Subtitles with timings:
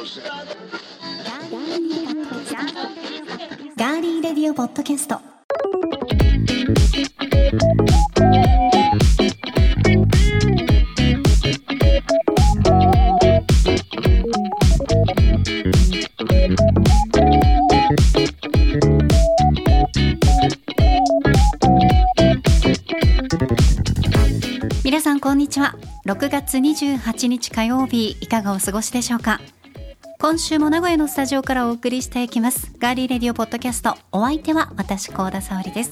[0.00, 5.20] ガーリーレディオポッドキャスト。
[24.82, 25.74] 皆さんこんにちは。
[26.06, 29.40] 6月28日火曜日いかがお過ごしでしょうか？
[30.30, 32.72] 今週も名古屋のスタジオからお送りしていきます。
[32.78, 35.90] ガーリーレディオポッドキャストお相手は私高田沙織です。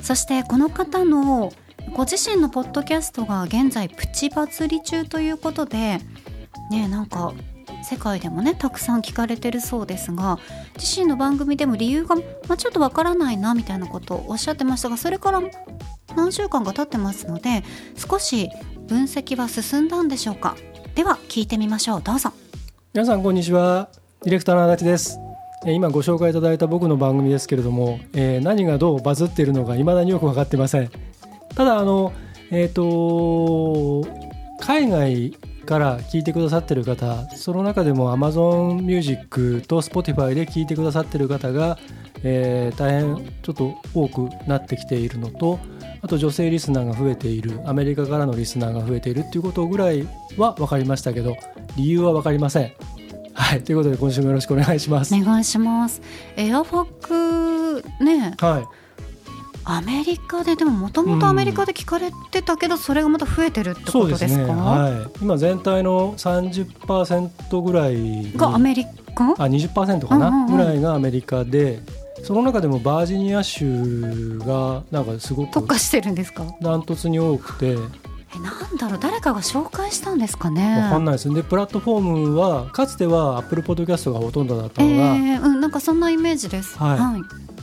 [0.00, 1.52] そしてこの方の
[1.94, 5.98] ご自身のポッドキャストが現在プチバズり中ということで
[6.70, 7.34] ねなんか
[7.84, 10.38] 世界でもねたくさん聞かれてるそうですが
[10.78, 12.22] 自身の番組でも理由が、ま
[12.54, 15.42] あ、ちょっとわからないなみたいなことをおっしゃってましたがそれから
[16.16, 17.64] 何週間か経ってますので
[17.96, 18.48] 少し
[18.86, 20.56] 分析は進んだんでしょうか。
[20.94, 22.02] では聞いてみましょう。
[22.02, 22.32] どうぞ。
[22.96, 23.90] 皆さんこんにちは。
[24.22, 25.20] ディレクターの足立です。
[25.66, 30.90] 今ご紹介いただいた僕の番組ですけれども、えー何がどうバズっているのか未だによく分かってません。
[31.54, 32.14] ただあの
[32.50, 34.02] えっ、と
[34.60, 41.76] 海外から聞いてくださってる方その中でも Amazon Music と Spotify で聞いてくださってる方が、
[42.22, 45.58] えー大変ちょっと多くなってきているのと
[46.00, 51.36] あと女性リスナーが増えているアメリカからのリスナーが増えているっていうことぐらいは分かりましたけど
[51.76, 52.72] 理由は分かりません。
[53.38, 55.14] はい、ということで今週もよろしくお願いします。
[55.14, 56.00] お願いします。
[56.36, 58.34] エアファックね。
[58.38, 58.66] はい、
[59.64, 64.54] アメリカででももともとアメリカで聞かれてたけど、それがまた増えてるってことですか？
[64.54, 64.60] ね。
[64.60, 69.30] はい、今全体の30%ぐらいにがアメリカ？
[69.32, 70.56] あ20%かな、うんうんうん。
[70.56, 71.80] ぐらいがアメリカで
[72.24, 76.44] その中でもバージニア州がなんかすごく特化してるんですか？
[76.62, 77.76] ダントツに多くて
[78.36, 80.80] えなんだろう誰かが紹介したんですかね？
[80.82, 81.32] わかんないです。
[81.32, 82.00] でプラットフォー
[82.30, 86.78] ムはかつては Apple Podcast がほとんどだったえのが、ー、うんなんかそんなイメージです。
[86.78, 86.98] はい。
[86.98, 87.22] はい、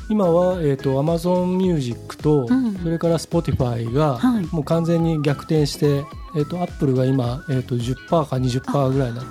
[0.10, 2.76] 今は、えー、と Amazon Music と、うん。
[2.76, 4.46] それから Spotify が、はい。
[4.52, 6.04] もう完全に逆転して、
[6.36, 9.24] えー、と Apple が今、えー、と10%か20%ぐらいな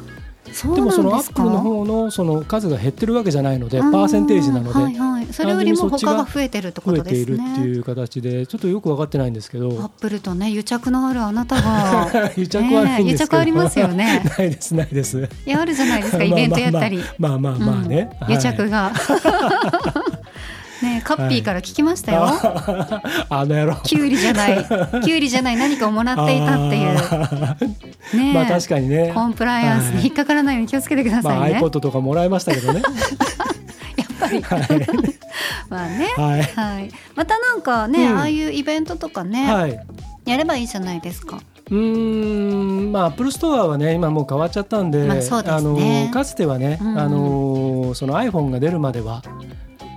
[0.74, 7.24] でもそのなんですか？Apple の方のその数が減ってるわけじゃないのでパーセンテージなので、うんはいはい、それよりも他が増えてるってこ増えとですね。
[7.26, 14.22] ているっていう形でちょっとよく分かってないんですけアどップルとね癒着のあるあなたが 癒着はね癒着ありますよね。
[14.38, 15.28] ないですないです。
[15.46, 16.22] いやあるじゃないですか。
[16.22, 17.00] イベントやったり。
[17.18, 18.32] まあまあまあまあまあね、うん。
[18.32, 18.92] 癒着が
[20.82, 22.24] ねカッピーから聞きましたよ、
[23.28, 23.76] あの野郎。
[23.84, 24.56] キュウリじゃない。
[24.56, 25.56] キュウリじゃない。
[25.56, 28.16] 何かをもらっていたっていう。
[28.16, 28.34] ねえ。
[28.34, 29.12] まあ確かにね。
[29.14, 32.82] コンプライアンスに引っかからないように気をつけてくださいまあね、iPod とかもらいましたけどね。
[33.96, 34.42] やっぱり。
[34.42, 34.62] はい。
[35.70, 36.06] まあね。
[36.16, 36.42] はい。
[36.42, 38.18] はい、またなんかね、うん。
[38.18, 39.78] ああいうイベントとかね、はい。
[40.24, 41.40] やればいいじゃないですか。
[41.70, 42.92] うーん。
[42.92, 45.42] まあアップルストアはね今もう変わっちゃったんで,、まあですね。
[46.06, 46.98] のかつてはね、うん。
[46.98, 49.22] あのその iPhone が出るまでは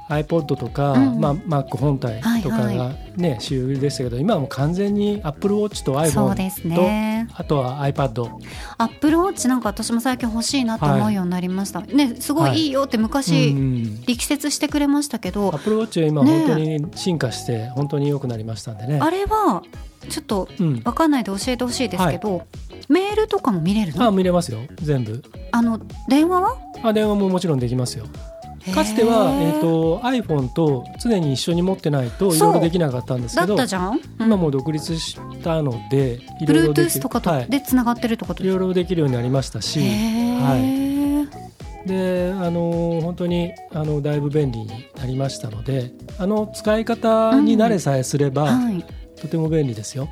[0.10, 7.28] iPod とか、うんまあ、Mac 本体とかはいがね、主流でしたけど今はもう完全に Apple Watch と iPhone すと、ね。
[7.34, 8.30] あとは iPad
[8.78, 11.82] アップルウォッチなんか私も最近欲しいなと思うようになりました。
[11.82, 16.40] ね、すごいいいよって昔、うん力説してくれましたけど、Apple Watch は今ね。
[16.40, 19.00] 本当に進化して本当に良くなりましたんでね。
[19.02, 19.64] あれは
[20.10, 22.44] ちょっとうん、わかんないで教えてほしいですけど、
[22.90, 24.12] メールとかも見れるあの？
[24.12, 24.60] 見れますよ。
[24.76, 25.24] 全部。
[25.52, 26.58] あの電話は？
[26.84, 28.06] あ電話ももちろんできますよ
[28.74, 34.00] かつては、えー、と iPhone と常に一緒に持ってないといろいろできなかったんですだけどったじゃん？
[34.20, 38.26] 今もう独立したのでいろいろでき Bluetooth とかとはい、でつながってると？
[38.26, 38.34] か？
[38.40, 41.30] ろいろできるようになりましたし、へー。
[41.86, 48.86] であの本当にあのだいぶ便利になりましたのであの使い方に慣れさえすれば、はい。
[49.22, 50.10] とても便利ですよ。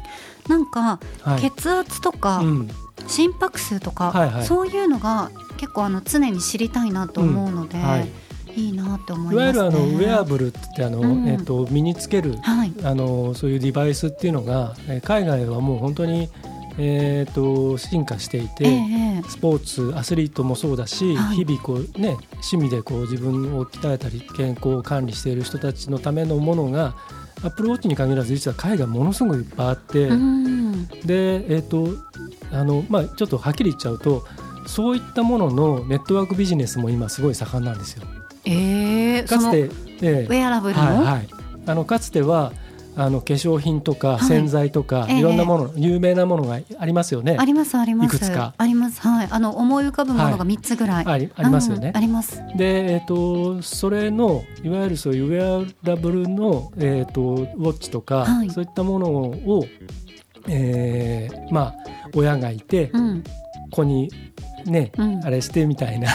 [0.47, 1.41] なんか、はい。
[1.41, 2.69] 血圧とか、うん。
[3.05, 4.45] 心拍数とか、はいはい。
[4.45, 7.83] そういうのが結構あの常に知りたいなと思うので、うん。
[7.83, 8.07] はい
[8.55, 9.35] い、いな思いいますね。
[9.35, 11.27] わゆるあのウェアブルって言ってあの、うん。
[11.27, 16.29] えっと身につけるはい、あのそういうデバイスっていうのがえー海外はもう本当に、
[16.77, 21.37] えー、と進化していて、ええスポーツアスリートもそうだし、はい。
[21.37, 26.95] 日々こう、ね、趣味でこう自分を鍛えたり健康を管理している人たちのためのものが
[27.43, 31.89] アップルウォッチに限らず実は海外ものすごくいっぱいあって、うん、で、えーと
[32.51, 34.25] あのまあ、ちょっとはっきり言っちゃうと
[34.65, 38.03] そういったもののネットワークビジネスも今すごい盛んなんですよ。
[38.45, 41.27] ええかつて、えそのえウェアラブルの、はいはい、
[41.65, 42.51] あのかつては
[42.95, 44.21] あの化粧品とかはい。
[44.21, 45.19] 洗剤とか、ええ。
[45.19, 47.37] い、ろんなもの、有名なものがありますよね。
[47.39, 48.15] ありますあります。
[48.15, 48.53] いくつか。
[48.57, 49.01] あります。
[49.01, 49.27] はい。
[49.29, 51.89] あの思い浮かぶものが三つぐらい、ありありますよね。
[51.89, 52.43] うんあります。
[52.55, 58.49] で、えっとそれのいわゆるそういうウェアラブルの、えっとウォッチとか、はい。
[58.51, 59.65] そういったものを、
[60.47, 61.75] えーまあ、
[62.13, 63.23] 親がいて、うん。
[63.71, 64.11] 子に
[64.65, 65.25] ね、うん。
[65.25, 66.07] あれしてみたいな。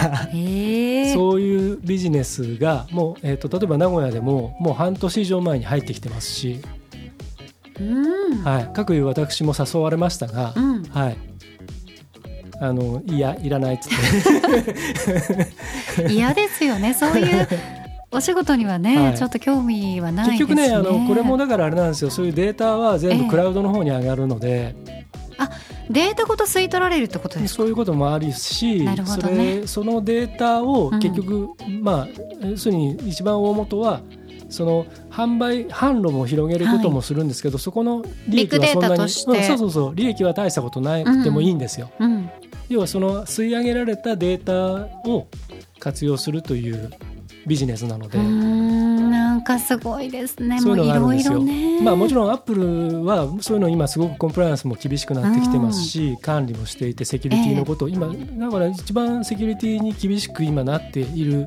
[1.14, 6.60] そういうビジネスがもう、えー、と例えば名古屋でももう半年以上前に入ってきてますし、
[7.80, 8.42] うん。
[8.42, 10.82] はい、各いう私も誘われましたが、うん。
[10.84, 11.16] はい、
[12.60, 13.90] あのいやいらないっつっ
[15.96, 16.12] て。
[16.12, 16.94] 嫌ですよね。
[16.94, 17.48] そういう
[18.10, 19.14] お仕事にはね、はい。
[19.14, 20.54] ちょっと興味はないですね。
[20.54, 22.10] 結局ねあのこれもだからあれなんですよ。
[22.10, 23.22] そういうデータは全ええ。
[23.24, 24.74] 部クラウドの方に上がるので、
[25.90, 27.62] データごと吸い取られるってことですか？
[27.62, 31.00] そういうこともありし、なるほそれそのデータをうん。
[31.00, 31.50] 結局、
[31.80, 32.08] まあ
[32.46, 34.00] 要するに一番大元は
[34.50, 39.94] その販売販路も広げることもするんですけど、そこの利益はそんなにうんそうそうそう。
[39.94, 41.90] 利益は大したことなくてもいいんですよ。
[41.98, 42.30] うん。
[42.68, 45.26] 要はその吸い上げられたデータを
[45.78, 46.90] 活用するという
[47.48, 48.18] ビジネスなので。
[48.18, 61.46] なんかすごいですねそういうのがあるんですよろいろねまあもちろんアップルはそういうの今すごくコンプライアンスも厳しくなってきてますし、管理もしていてセキュリティのことを、今だから一番セキュリティに厳しく今なっている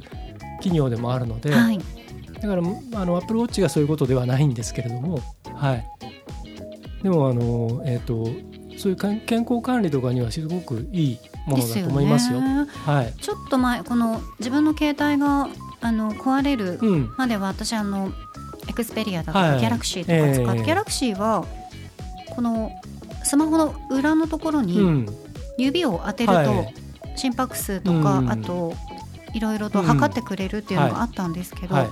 [0.57, 1.79] 企業でもあるので、はい
[2.41, 5.19] だからあのアップルウォッチがそういうことではないんですけれども、
[5.55, 5.85] はい。
[7.03, 8.27] でもあのえっ、と
[8.77, 12.39] そういう健康管理とかにはすごくいいものだと思いますよ。
[12.39, 13.13] ですねはい。
[13.13, 15.49] ちょっと前この自分の携帯が
[15.81, 17.13] あの壊れるうん。
[17.17, 18.11] までは私あの
[18.67, 21.45] エクスペリアだとか、はいギャラクシーとか使って、ええギャラクシーは
[22.35, 22.71] この
[23.23, 25.05] スマホの裏のところうにん。
[25.57, 26.73] 指を当てると、はい
[27.13, 28.73] 心拍数とか、うんあと
[29.33, 31.87] いろいろと測ってくれるっていうのがあったんですけど、は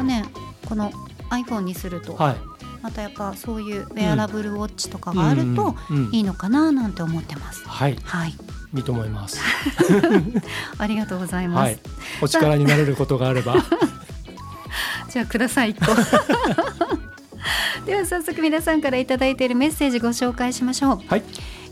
[0.00, 0.04] い。
[0.04, 0.24] ね、
[0.68, 0.90] この
[1.30, 2.36] iPhone にすると、はい。
[2.82, 5.74] またやっぱそういうウェアラブルウォッチとかがあると
[6.12, 7.66] いいのかななんて思ってます。
[7.66, 7.96] はい。
[8.02, 8.34] はい、
[8.74, 9.40] いいと思います。
[10.78, 11.68] ありがとうございます。
[11.68, 11.78] はい。
[12.22, 13.56] お力になれることがあれば。
[15.10, 15.94] じゃあください一個
[17.86, 21.22] では早速皆さんからいただいているメッセージご紹介しましょうはい。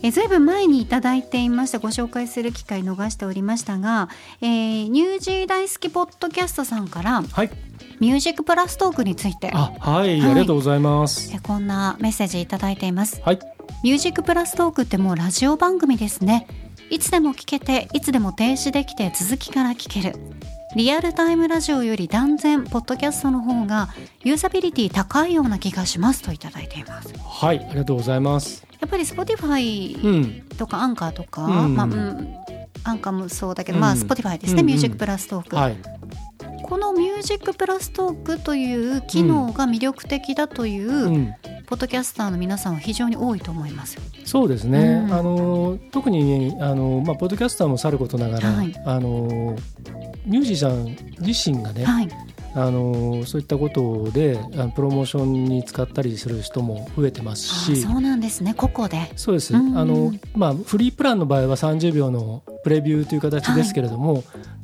[0.01, 4.09] えずいぶん前にいただいていましたご紹介する機会逃しておりましたが、
[4.41, 7.49] えーニュージー大好きポッドキャストさんからはい。
[7.99, 11.31] ミュージックプラストークについてあ、はい、はいありがとうございます。
[11.33, 13.39] えこんなメッセージいただいていますはい。
[13.83, 16.47] ミュージックプラストークってもうラジオ番組ですね
[16.93, 20.15] いつでも聞けていつでも停止できて続きから聞ける。
[20.75, 23.89] リアルタイムラジオより断然ポッドキャストの方が
[24.23, 27.11] ユーザビリティ高いような気がしますといただいています。
[27.17, 28.63] はい、ありがとうございます。
[28.79, 30.41] やっぱり Spotify うん。
[30.55, 31.75] とかアンカーとか、うん。
[31.75, 32.35] まあうん、
[32.83, 33.81] アンカーもそうだけど、うん。
[33.81, 35.77] まあ Spotify ですね、うんミュージックプラストーク、はい。
[36.63, 41.35] このミュージックプラストークという機能が魅力的だという、うん。
[41.65, 43.97] ポッドキャスターの皆さんは非常に多いと思います。
[44.25, 45.03] そうですね。
[45.05, 49.55] うんあの特にあのまあポッドキャスターもさることながら、はいあの
[50.25, 52.09] ミュージシャン自身がね、はい、
[52.55, 54.39] あのそういったことで
[54.75, 57.73] プロモーションに使ったりする人も増えてますし。
[57.73, 59.11] あそうなんですね個々で。
[59.15, 64.23] そうです、うんあのまあ、フリープランの場合は30秒のプレビューという形ですけれども、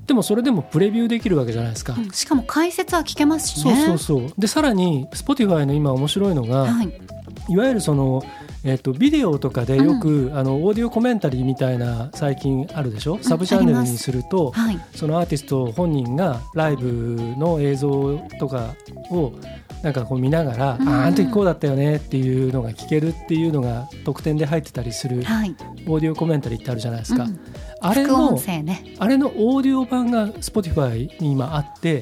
[0.10, 1.94] でもそれでもプレビューできるわけじゃないですか。
[1.96, 2.10] うん。
[2.10, 3.86] しかも解説は聞けますしそうね。
[3.86, 4.34] そうそう。
[4.40, 7.00] でさらに Spotify の今面白いのが、はい、
[7.48, 8.24] いわゆるその、
[8.64, 18.74] えっとビデオとかでよく、あのオーディオコメンタリーみたいな最近あるでしょ、サブチャンネルにするとはい、そのアーティスト本人がライブの映像とか
[19.12, 19.32] を
[19.81, 20.90] なんかこう見ながら、うん。
[20.90, 25.56] あああの時こうだったよねっていうのが聞けるっていうのが特典で入ってたりするはい、
[25.88, 27.40] オーディオコメンタリーってあるじゃないですか、うん。
[27.81, 28.96] あれの声ね。
[29.00, 32.02] あれのオーディオ版が Spotify に今あって。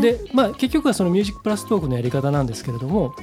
[0.00, 3.14] で、まあ、結局はそのミュージックプラストークのやり方なんですけれども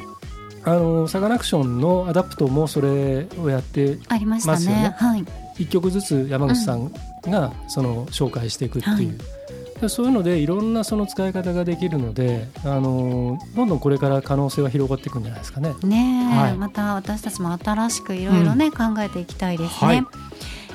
[0.63, 4.65] あのサカナクションのアダプトもそれをやってありますよね。
[4.65, 4.95] ね。
[4.97, 5.25] はい、
[5.55, 6.91] 1曲ずつ山口さん
[7.23, 9.38] がその紹介していくっていう、はい
[9.81, 15.73] でそういうのでいろんなその使い方ができるのであのどんどんこれから可能性は広がっていくんじゃないですかね。
[15.83, 19.87] ねえ、はいまた私たちも新しくいろいろね、考えていきたいですね。
[19.87, 20.05] はい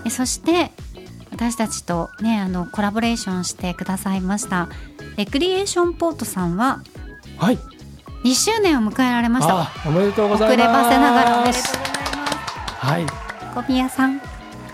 [0.07, 0.71] えそして
[1.33, 4.69] 私たちとねあのコラボレーションしてくださいました
[5.17, 6.83] レクリエーションポートさんは
[7.39, 7.59] はい
[8.25, 9.63] 2周年を迎えられました。
[9.63, 10.85] あおめでとうござ遅れいます。
[10.85, 12.87] ばせながらおめでとうございます。
[12.87, 13.07] はい
[13.55, 14.19] 小宮さん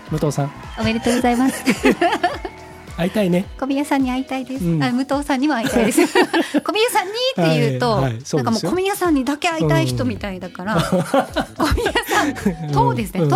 [0.09, 1.63] 武藤さんおめでとうございます。
[3.01, 3.45] 会いたいね。
[3.59, 4.65] 小宮さんに会いたいです。
[4.65, 4.83] うん。
[4.83, 6.01] あ武藤さんには会いたいです。
[6.61, 8.03] 小宮さんにって言うと、はい。
[8.03, 8.21] はい。
[8.23, 10.95] そうなんかもう小宮さんにだけ会いたい人みたいだから、小
[11.73, 12.25] 宮さ
[12.67, 13.27] ん とですね、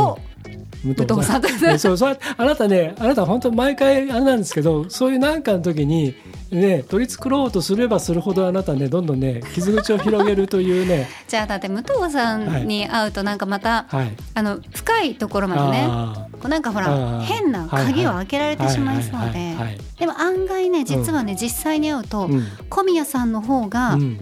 [0.85, 6.15] うんと武武藤さんとねそうそうあなたねあなた本当毎回あれなんですけどそういうなんかの時に
[6.51, 11.07] ね取り繕ろうとすればするほどあなたねどんどんね傷口を広げるというね。
[11.27, 14.11] じゃあだって武藤さんに会うとなんかまた、はい。
[14.33, 19.55] あの深いところまでねあこうなんかほら変な鍵を開けられてしまいそうで。
[19.99, 22.47] でも案外ね実はね、実際に会うと、ーうん。
[22.69, 24.19] 小宮さんの方がうん。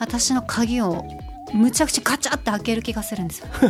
[0.00, 1.04] 私の鍵を
[1.52, 3.46] むちゃくちゃガチャって開ける気がするんですよ。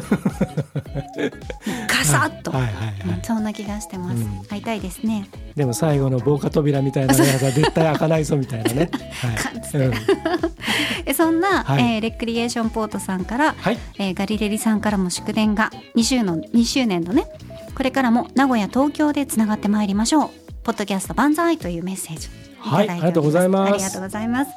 [1.88, 2.62] ガサッと、はい。
[2.62, 2.72] はい。
[2.72, 4.44] はい、うんそんな気がしてます、うん。
[4.48, 5.28] 会いたいですね。
[5.54, 8.90] でも最後の防火扉みたいなのが絶対開かないぞみたいなね。
[9.20, 9.82] はい。
[9.82, 9.92] うん。
[11.06, 11.94] えそんな、はい。
[11.94, 13.78] えーレクリエーションポートさんから、はい。
[13.98, 17.26] えーガリレリさんからも祝電が2周の2周年のね
[17.74, 20.30] これからも名古屋東京でつながってまいりましょう。
[20.62, 22.28] ポッドキャスト万歳というメッセージ。
[22.58, 22.90] はい。
[22.90, 23.72] ありがとうございます。
[23.72, 24.50] ありがとうございます。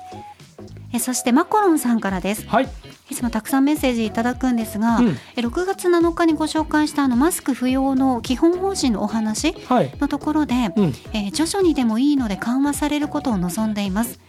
[0.93, 2.45] えそしてマコロンさんからです。
[2.47, 2.67] はい。
[3.11, 9.93] いつもたくさんメッセージいただくんですが、うんえ6月7日にご紹介したあのマスク不要の基本方針のお話はい。
[9.99, 10.83] のところで、うん。
[11.13, 14.19] えー徐々にでもいいので緩和されることを望んでいます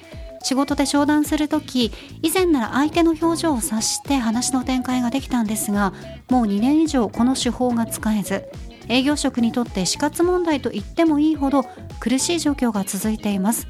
[0.42, 5.92] 仕事で商談するとき以前なら相手の表情を察して話の展開ができたんですが
[6.30, 8.48] もう2年以上この手法が使えず
[8.88, 11.64] 営業職にとって死活問題と言ってもいいほど
[12.00, 13.68] 苦しい状況が続いています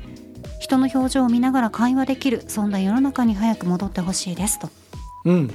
[0.60, 4.70] 人の表情を見ながら会話できるそんな世の中に早く戻ってほしいですと
[5.24, 5.50] うん。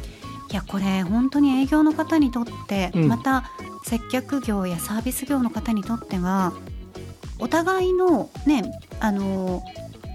[0.49, 3.51] いやこれ本当に営業の方にとって、うんまた
[3.83, 6.53] 接客業やサービス業の方にとっては
[7.39, 8.63] お互いのね
[8.99, 9.63] あの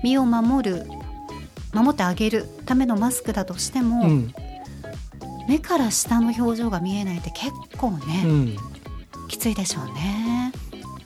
[0.02, 0.87] 身を守る
[1.73, 4.35] 守ってあげるためのマスクだとしても、うん。
[5.49, 8.56] 目から下の表情が見えないって結構うね、ん。
[9.28, 10.52] きついでしょうね。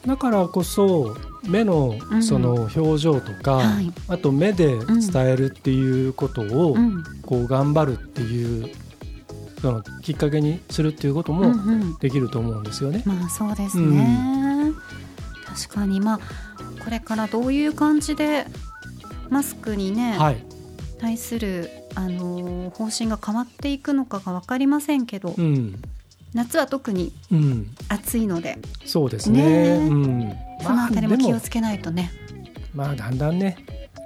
[0.07, 2.23] だからこそ目のうん。
[2.23, 3.93] その表情とか、はい。
[4.09, 7.05] あと目で伝えるっていうことをうん。
[7.23, 8.73] こう頑張るっていう
[9.61, 13.03] そのきっかけにするっていうことうんもうん、できると思うんですよね。
[13.05, 14.73] まあそうですね、
[15.45, 16.01] 確かに。
[16.01, 16.21] まあ
[16.85, 18.47] これからどういう感じで
[19.29, 20.45] マスクにね、はい。
[21.01, 25.77] 対する、あのー方針が変わっていくのかが分かりませんけど、うん。
[26.37, 27.75] 夏は特にうん。
[27.89, 29.43] 暑いのでそうですね。
[29.43, 30.37] ねえうん。
[30.63, 32.11] そのあたりもで気をつけないとね、
[32.75, 33.57] まあだんだんね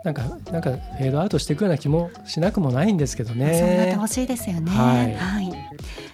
[0.04, 3.94] なんかなんかフェードアウトしていくような気もしなくもないんですけどそうなってね。
[3.96, 4.70] ほしいですよね。
[4.70, 5.52] はい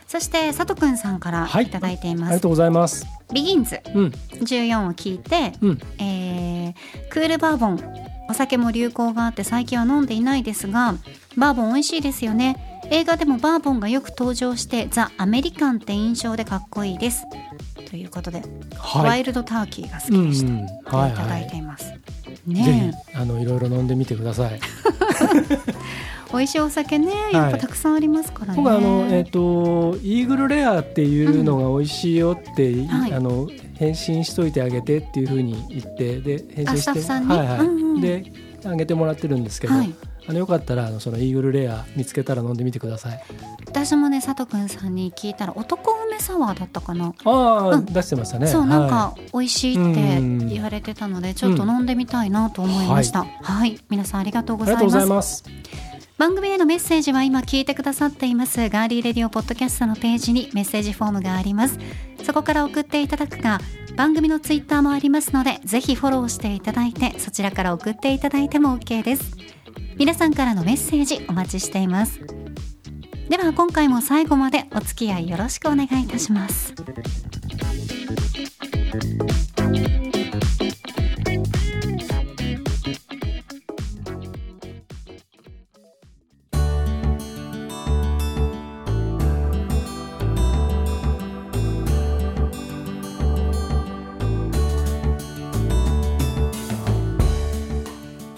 [0.07, 2.29] そして佐藤くんさんからはいいただいています。
[2.29, 3.07] ありがとうございます。
[3.33, 4.05] ビギンズうん
[4.41, 6.75] 14を聞いて、うんえー
[7.11, 7.81] クールバーボン
[8.29, 10.95] お酒も流行があって最近は飲んでいないですが
[11.37, 17.25] バーボン美味しいですよね映画でもバーボンがよく登場してザ・アメリカンって印象でかっこいいです。
[17.91, 18.43] ということで、
[18.95, 19.21] ワはい。
[19.21, 21.17] イルドターキーが好きうんでした、うんとはいはい。
[21.17, 21.59] ただいてい。
[21.59, 21.95] います、ぜ
[22.47, 24.55] ねひあのいろいろ飲んでみてください。
[24.55, 24.61] え
[26.33, 33.13] 美味しいお酒ねやっぱたくさんありますからね、僕はあのえっ、とイーグルレアっていうのが美味しいよって、はい。
[33.13, 37.37] あの返信しといてあげてっていうふうに言ってで返あ信してスタッフさんに？
[37.37, 38.01] はいはい、うんうん。
[38.01, 38.33] で
[38.65, 39.95] あげてもらってるんですけど、はい
[40.29, 43.23] あのよかったらあのそのイーグルレア見つけたら飲んでみてください。
[43.67, 47.15] 私もね佐藤くんさんに聞いたら男梅サワーだったかな。
[47.25, 47.85] ああ、うん。
[47.87, 48.47] 出してましたね。
[48.47, 55.77] そうなんはか美味しいって言われてたのでちょっと飲んでみたいなと思いました、はい、皆さんありがとうい、ありがとうごございますざいます。
[56.19, 58.71] 番組へのメッセージは今聞いてくださっています。
[58.71, 61.79] ガーリーレディオポッドキャストのページにメッセージフォームがあります。
[62.25, 63.61] そこから送っていただくか
[63.97, 69.37] 番組のツイッターもありますのでぜひフォローしていただいてそちらから送っていただいても OK です
[69.97, 72.21] 皆さんからのメッセージお待ちしています。
[73.29, 76.75] では今回も最後までお付き合いよろしくお願いいたします。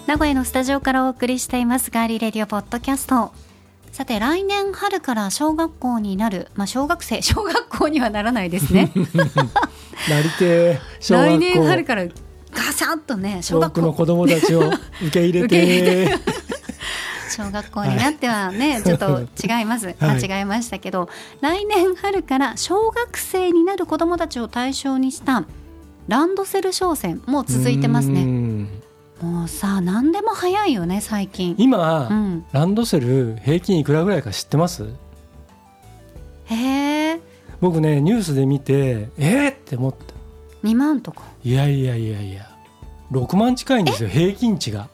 [0.09, 3.31] 名古屋のスタジオからお送りしていますガーリーレディオポッドキャスト。
[3.91, 6.47] さて来年春から小学校になる。
[6.55, 7.21] まあ小学生。
[7.21, 8.91] 小学校にはならないですね。
[10.09, 11.35] なりて小学校。
[11.35, 12.13] 来年春からガ
[12.73, 13.81] サッとね小多学校。
[13.81, 16.17] くの子供たちを受け入れて。
[17.29, 19.93] 小学校になってはね、ちょっと違います。
[19.99, 21.07] 間違えましたけど、
[21.39, 25.45] 来年春から小学生になる子どもたちを対象にした
[26.07, 28.78] ランドセル商戦も続いてますうねん
[29.21, 31.55] もうさ何でも早いよね最近。
[31.57, 32.45] 今、うん。
[32.51, 34.85] ランドセル平均いくらぐらいか知ってます？
[36.45, 36.55] へ
[37.11, 37.19] え
[37.59, 40.13] 僕ねニュースで見てえー、って思った。
[40.63, 41.23] 2万とか。
[41.43, 42.49] いやいやいやいや。
[43.11, 44.87] 6万近いんですよ平均値が。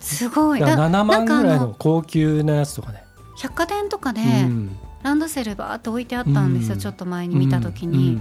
[0.00, 0.60] すごい。
[0.60, 3.04] だから7万ぐらいの高級なやつとかね。
[3.38, 4.76] 百貨店とかでうん。
[5.02, 6.80] ランドセルバーって置いてあったんですよ、うん。
[6.80, 8.20] ちょっと前に見た時に、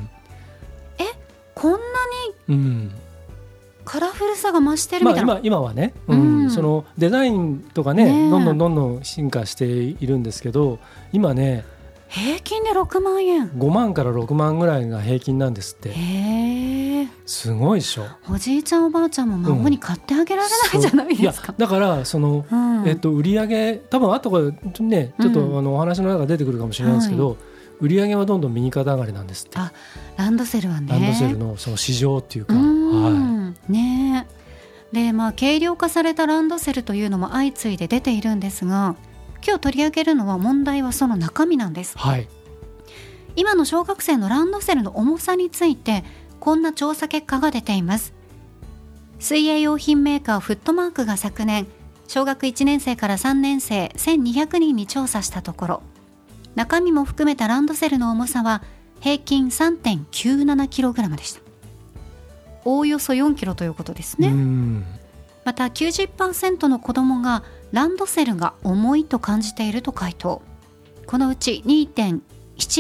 [1.56, 1.82] こんなに
[2.48, 2.92] うんうん
[3.90, 6.44] カラフルさが増してるまあ、みたいな、今今はね、うん。
[6.44, 6.52] うん。
[6.52, 8.30] そのデザインとかねねえ。
[8.30, 10.78] どんどんどんどん進化しているんですけど
[11.12, 11.66] 今ね
[12.08, 13.50] 平均で6万円。
[13.50, 15.90] 5万から6万ぐらいが平均なんですって。
[15.90, 17.08] へえ。
[17.26, 18.04] すごいでしょ。
[18.32, 22.88] おじいちゃんおばあちゃんも孫に買ってあげられないじゃないですか、だからその、うん。
[22.88, 27.38] えっと、売り上げ多分後からねちょっと、うんあのお話の中出てくるかもしれないですけど、
[27.80, 29.58] 売り上げはどんどん右肩上がりなんですって。
[29.58, 29.72] あ
[30.20, 30.88] ランドセルはね。
[30.90, 32.62] ランドセルのその市場っていうか、うは
[33.12, 34.28] んね。
[34.92, 38.96] でまあ軽量化されたランドセルというのも相次いで出ているんですが
[39.46, 41.96] 今日取り上げるのは問題はその中身なんです。
[41.96, 42.28] い、はい、
[43.38, 46.04] 今の小学生のランドセルの重さについて
[46.42, 48.14] こんな調査結果が出ています。
[49.20, 51.66] 水泳用品メーカーフットマークが昨年
[52.10, 55.84] 小学1年生から3年生1200人に調査したところ
[56.56, 58.64] 中身も含めたランドセルの重さは
[59.00, 61.42] 平均 3.97kg でした。
[62.66, 64.86] おおよそ 4kg ということですね、うん。
[65.46, 70.42] また90%の子どもがランドセルが重いと感じていると回答。
[71.06, 72.22] このうち2.7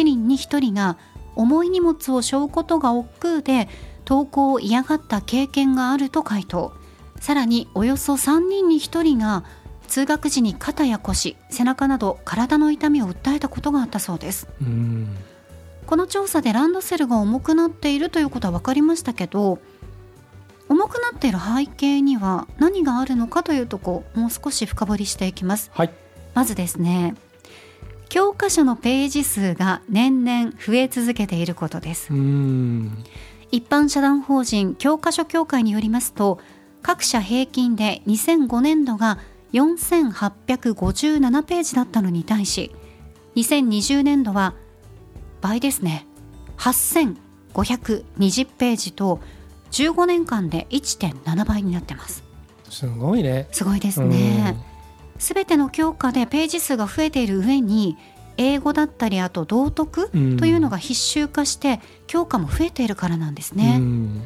[0.03, 0.97] 人に1人が
[1.35, 3.69] 重い荷物を背負うことが億劫で
[4.05, 6.73] 登校を嫌がった経験があると回答。
[7.19, 9.43] さらにおよそ3人に1人が
[9.87, 14.47] 通学時に肩や腰背中など体の痛みを訴えたことがあったそうです。
[14.61, 15.15] うん
[15.89, 19.57] この調査でランドセルが重くなっているということは分かりましたけど
[20.67, 25.71] 重くなっている背景には何があるのかというとこもう少し深掘りしていきます。
[25.73, 25.91] はい。
[26.35, 27.15] まずですね
[28.07, 32.13] 教科書のページ数が年々増え続けていることです。
[32.13, 33.03] うん。
[33.49, 36.39] 一般社団法人教科書協会によりますと
[36.83, 39.17] 各社平均で2005年度が
[39.53, 42.75] 4857ページだったのに対し
[43.35, 44.53] 2020年度は
[45.41, 46.05] 倍ですね。
[46.57, 49.19] 8520ページと
[49.71, 52.23] 15年間で1.7倍になってます。
[52.69, 53.47] すごいね。
[53.51, 54.55] すごいですね。
[55.17, 57.97] すべての教科でページ数が増えている上に
[58.37, 60.37] 英語だったりあと道徳うん。
[60.37, 64.21] というのが必修化して教科も増えているからなんですうね、ん。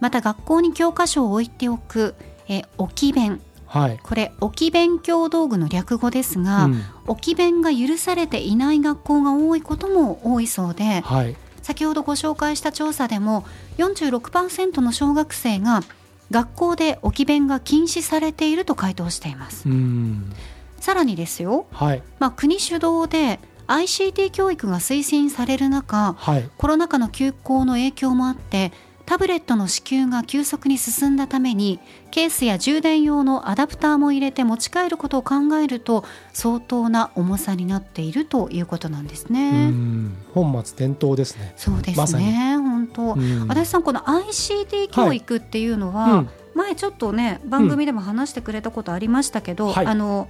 [0.00, 2.14] また学校に教科書を置いておく
[2.48, 3.40] え置き弁
[3.72, 3.98] はい。
[4.02, 6.82] これ置き勉強道具の略語ですが、うん。
[7.06, 11.36] 置き弁が許されていない学校が多いことも多いそうではい。
[11.62, 13.46] 先ほどご紹介した調査でも
[13.78, 15.82] 46%の小学生が
[16.30, 19.66] 学校で置き弁が禁止されていると回答しています。
[19.66, 20.32] うん。
[20.78, 22.02] さらにですよ、はい。
[22.18, 26.50] まあ、国主導で ICT 教育が推進される中はい。
[26.58, 28.70] コロナ禍の休校の影響もあって
[29.12, 39.68] タブレットの支給が急速に進んだためにケースや充電用のアダプターも入れて持ち帰ることを考えると相当な重さになっているということなんですうね。
[39.68, 40.16] ん。
[40.32, 41.52] 本末転倒ですね。
[41.58, 42.56] そうですね。
[42.56, 43.50] 本当、うん。
[43.50, 46.28] 足立さんこの ICT 教育っていうのは、うん。
[46.54, 49.86] 前ちょっとね番組でも話してくれたことありましたけど、はい。
[49.86, 50.26] あの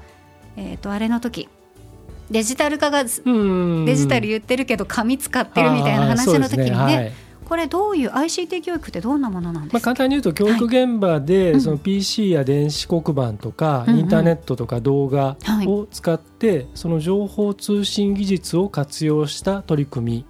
[0.57, 1.49] えっ、とあれの時
[2.33, 3.85] デジタル化がうん。
[3.85, 7.13] デジタル言ってるけど紙使ってるみたいな話の時にね,、
[7.53, 15.67] これどういう ICT 教育ってどんなものなんでまあ、すか、簡単に言うと教育現場で、うんその PC や電子黒板とか、インターネットとか動画はい。
[15.67, 20.25] を使って、その情報通信技術を活用した取り組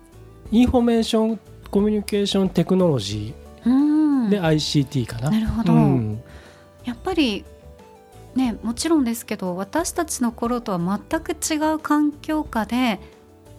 [0.50, 3.32] み Information Communication Technology
[3.64, 4.26] うん。
[4.26, 5.30] で ICT かな。
[5.30, 6.20] なるほど、うん。
[6.84, 7.44] やっぱり
[8.34, 12.98] ねもちろんですけど私たちの頃とは全く違う環境下で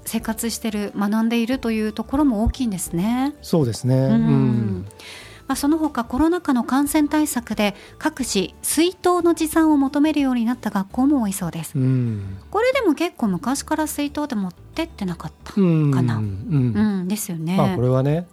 [0.06, 3.36] 生活してる学んでいるというところも大きいんですね。
[3.42, 4.16] そうですね、ううん
[4.82, 4.86] ん
[5.48, 11.74] まあ、その他コロナ禍の感染対策で各自水筒の持参を求めるようになった学校も多いそうです。
[11.76, 15.54] うんこれでも結構昔から水筒で持ってってなかった。
[15.60, 17.58] うんかなうんうん、ですよね。
[17.58, 18.26] まあ、これはね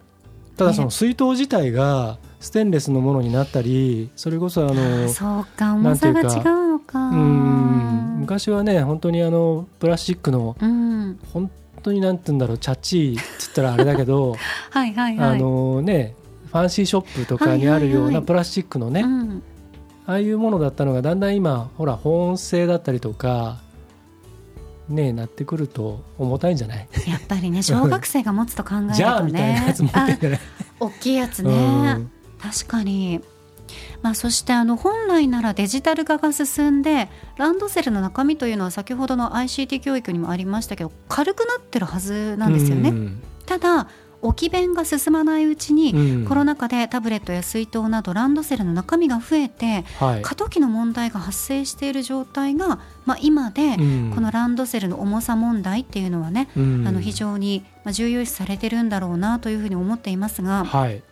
[0.57, 6.29] ただその水筒自体がステンレスのものになったりそれこそあのあそうか重さが違う
[6.73, 6.99] のか。
[6.99, 11.51] うん昔はね本当にあのプラスチックのうん本
[11.83, 14.37] 当になんて言うんだろうチャチーっつったらあれだけど、
[14.71, 15.31] はいはいはい。
[15.31, 16.15] あのね
[16.47, 18.23] ファンシーショップとかにあるようない。
[18.23, 19.43] プラスチックのね、うん。
[20.07, 23.59] ああいうものだったのがだんだん今ほら保温性だったりとか
[24.89, 26.89] ねなってくると重たいんじゃない？
[27.09, 28.95] やっぱりね 小学生が持つと考えるとね。
[28.95, 30.39] じゃあみたいなやつ持ってんじゃない？
[30.39, 30.41] あ
[30.81, 31.57] 大きいやつね、う
[32.01, 32.11] ん。
[32.41, 33.21] 確かに
[34.03, 42.91] まあ、そしてあの本来ならデジタル化が進んでランドセルの中身というのは先ほどの ICT 教育にもありましたけど軽くなってるはずなんですよね。
[42.91, 43.23] うん。
[43.47, 43.89] ただ
[44.23, 46.25] 置き弁が進まないうちに、うん。
[46.27, 50.23] コロナ禍でタブレットや水筒などランドセルの中身が増えてはい。
[50.23, 54.13] 過渡期の問題が発生している状態が、まあ、今で、うん。
[54.15, 56.87] このランドセルの重さ問題っていうのはね、うん。
[56.87, 61.03] あの非常にまあ重要視されてるんだろうなというふうに思っていますがはい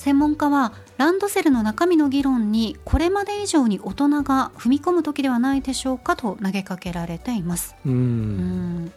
[0.00, 7.76] 専門家はランドセルの中身の議論にこれまで以上に大人が踏み込む時ではないでしょうかと投げかけられています。
[7.84, 8.92] うんうん。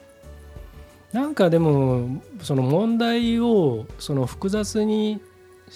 [1.11, 5.19] なんかでもその問題をその複雑に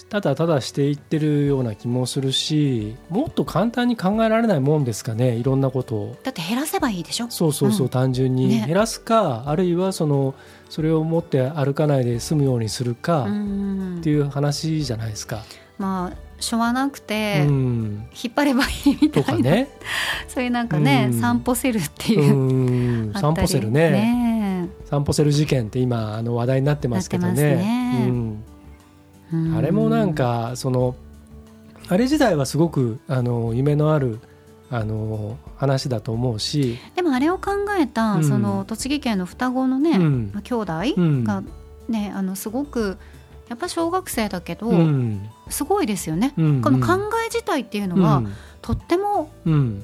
[0.10, 6.18] ただただしていってるような気もするしもっと簡単に考えられないもんですかねいろんなことを。
[6.24, 7.30] だって減らせばいいでしょ？
[7.30, 7.90] そうそうそう、うん。
[7.90, 8.48] 単純に。
[8.48, 8.64] ね。
[8.66, 10.36] 減らすか、あるいはその
[10.70, 13.98] それを持って歩かないで済むようにするかうん。
[14.00, 15.44] っていう話じゃないですか。
[15.78, 19.68] まあしょうがなくて、うん、引っ張ればいいみたいな、とかね。
[20.28, 21.20] そういうなんかね、うん。
[21.20, 24.70] 散歩セルってういう、ん、 あったり散歩セルねね。
[24.86, 27.56] 散歩セル事件って今あの話題になってますけどね。
[27.56, 28.06] ね。
[28.08, 28.44] うん。
[29.34, 29.58] うん。
[29.58, 30.96] あれもなんかその
[31.90, 34.20] あれ自体はすごくあの夢のある
[34.70, 38.24] あの話だと思うし、でもあれを考えた、うん。
[38.24, 40.32] その栃木県の双子のね、うん。
[40.34, 41.24] まあ兄弟うん。
[41.24, 41.44] が
[41.88, 42.98] ね、あのすごく
[43.50, 45.30] やっぱ小学生だけど、うん。
[45.50, 48.24] すごいですよね、うんこの考え自体っていうのは、
[48.62, 49.84] とってもうん。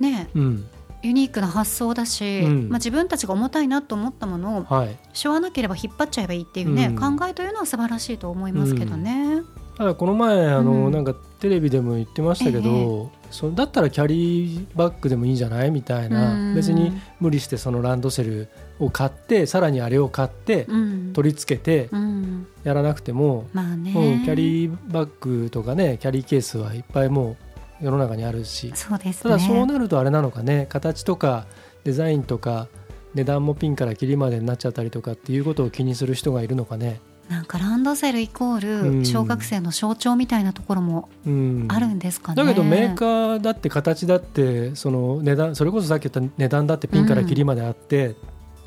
[0.00, 0.66] ねうん。
[1.02, 2.68] ユニークな発想だし、うん。
[2.68, 7.18] まあ、自分たちが重たいなと思ったものをはい、しょうがなければ引っ張っちゃえばいいっていうね、うん。
[7.18, 9.42] 考えというのは素晴らしいと思いますけどね。
[9.80, 10.92] ただこの前あの、うん。
[10.92, 16.54] なんかテレビでも言ってましたけど、そだったらキャリーバッグでもいいんじゃないみたいな、うん。
[16.54, 21.12] 別に無理してそのランドセルを買ってさらにあれを買ってうん。
[21.14, 22.46] 取り付けてうん。
[22.62, 27.38] やらなくても、まあね、うんキャリーバッグとかねキャリーケースはいっぱいも
[27.80, 29.30] う世の中にあるしそうですね。
[29.30, 31.46] ただそうなるとあれなのかね形とか
[31.84, 32.68] デザインとか
[33.14, 37.00] 値段もピンからキリまでになっちゃったりとかっていうことを気にする人がいるのかね。
[37.30, 38.98] なんかランドセルイコーうん。
[39.00, 42.36] ル小学生の象徴みたいなところもうん、あるんですかね。
[42.42, 48.16] だけどメーカーだって形だってその値段それこそさっき言った値段だってピンからキリまであって、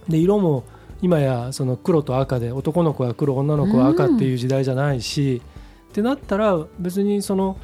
[0.08, 0.64] で色も
[1.02, 5.42] 今やその黒と赤で男の子は黒女の子は赤っていう時代じゃないし、
[5.90, 7.58] ってなったら別にその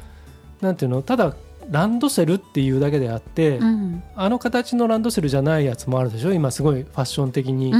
[0.60, 1.34] なんていうのただ
[1.70, 4.02] ランドセルっていうだけであって、うん。
[4.16, 6.32] あの形のランドセルじゃないやつもあるでしょ？
[6.32, 7.72] 今すごいファッション的に。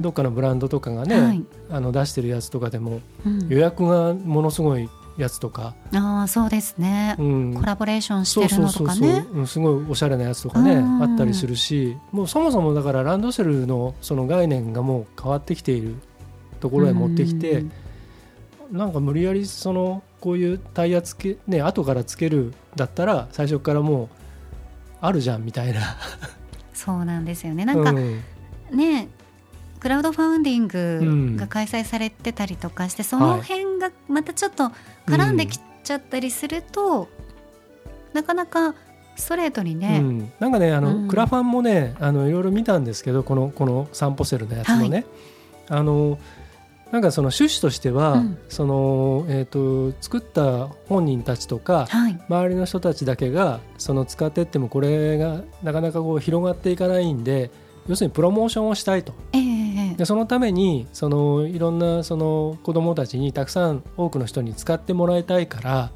[0.00, 1.44] どっかのブランドとかがね、はい。
[1.70, 3.48] あの出してるやつとかでもうん。
[3.48, 7.54] 予約がものすごいやつとか、ああそうですね、うん。
[7.54, 9.26] コラボレーションしてるのとかね。
[9.32, 11.02] うんすごいおしゃれなやつとかねうん。
[11.02, 15.94] あったりするしもうそもそもだからランドセルのその概念がもう変わってきている
[16.60, 17.72] ところへ持ってきてうん。
[18.72, 24.08] なんか無理やりそのこういうタイヤつけね後からつけるだったら最初からもう
[25.00, 25.96] あるじゃんみたいな。
[26.74, 27.64] そうなんですよね。
[27.64, 28.20] なんか、うん。
[28.72, 29.06] ね
[29.78, 31.36] クラウドファウンディンうん。
[31.36, 34.72] グが開催されてたりとかして、その辺がまたちょっと
[35.06, 37.06] 絡んできちゃったりすると、
[38.12, 38.74] なかなか
[39.14, 41.08] ストレートにうね、ん、なんかねあの、うん。
[41.08, 45.06] クラファンもねあのいろいろ見たんですけどこのこの散歩セルのやつもね、
[45.68, 46.18] あの
[46.92, 48.38] なんかその趣旨としては、うん。
[48.48, 52.18] そのえー、と作った本人たちとかはい。
[52.28, 57.50] 周りの人たちだけがその使ってってもこれがなかなかこう広がっていかないんで
[57.88, 59.14] 要するにプロモーションをしたいと。
[59.32, 65.90] ええええでそのためにそのいろんなその子どもたちにたくさん多くの人に使ってもらいたいから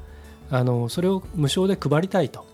[0.49, 2.45] あのそれを無償で配りたいと。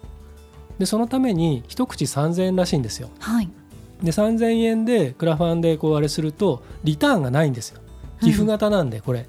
[0.78, 3.10] でそのために一口3000円らしいんですよ。
[3.20, 3.50] はい。
[4.04, 7.82] で3000円でクラファンでこうあれするとリターンがないんですよ
[8.22, 9.28] 寄付型なんでこれ、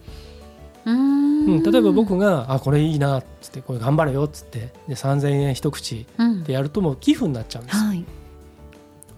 [0.85, 1.57] うーうん。
[1.59, 6.45] ん例えば僕が「あこれいいな」っつって「これ頑張れよ」っつってで3000円一口うん。
[6.45, 7.83] でやるともう寄付になっちゃうんですよ。
[7.85, 8.05] はい。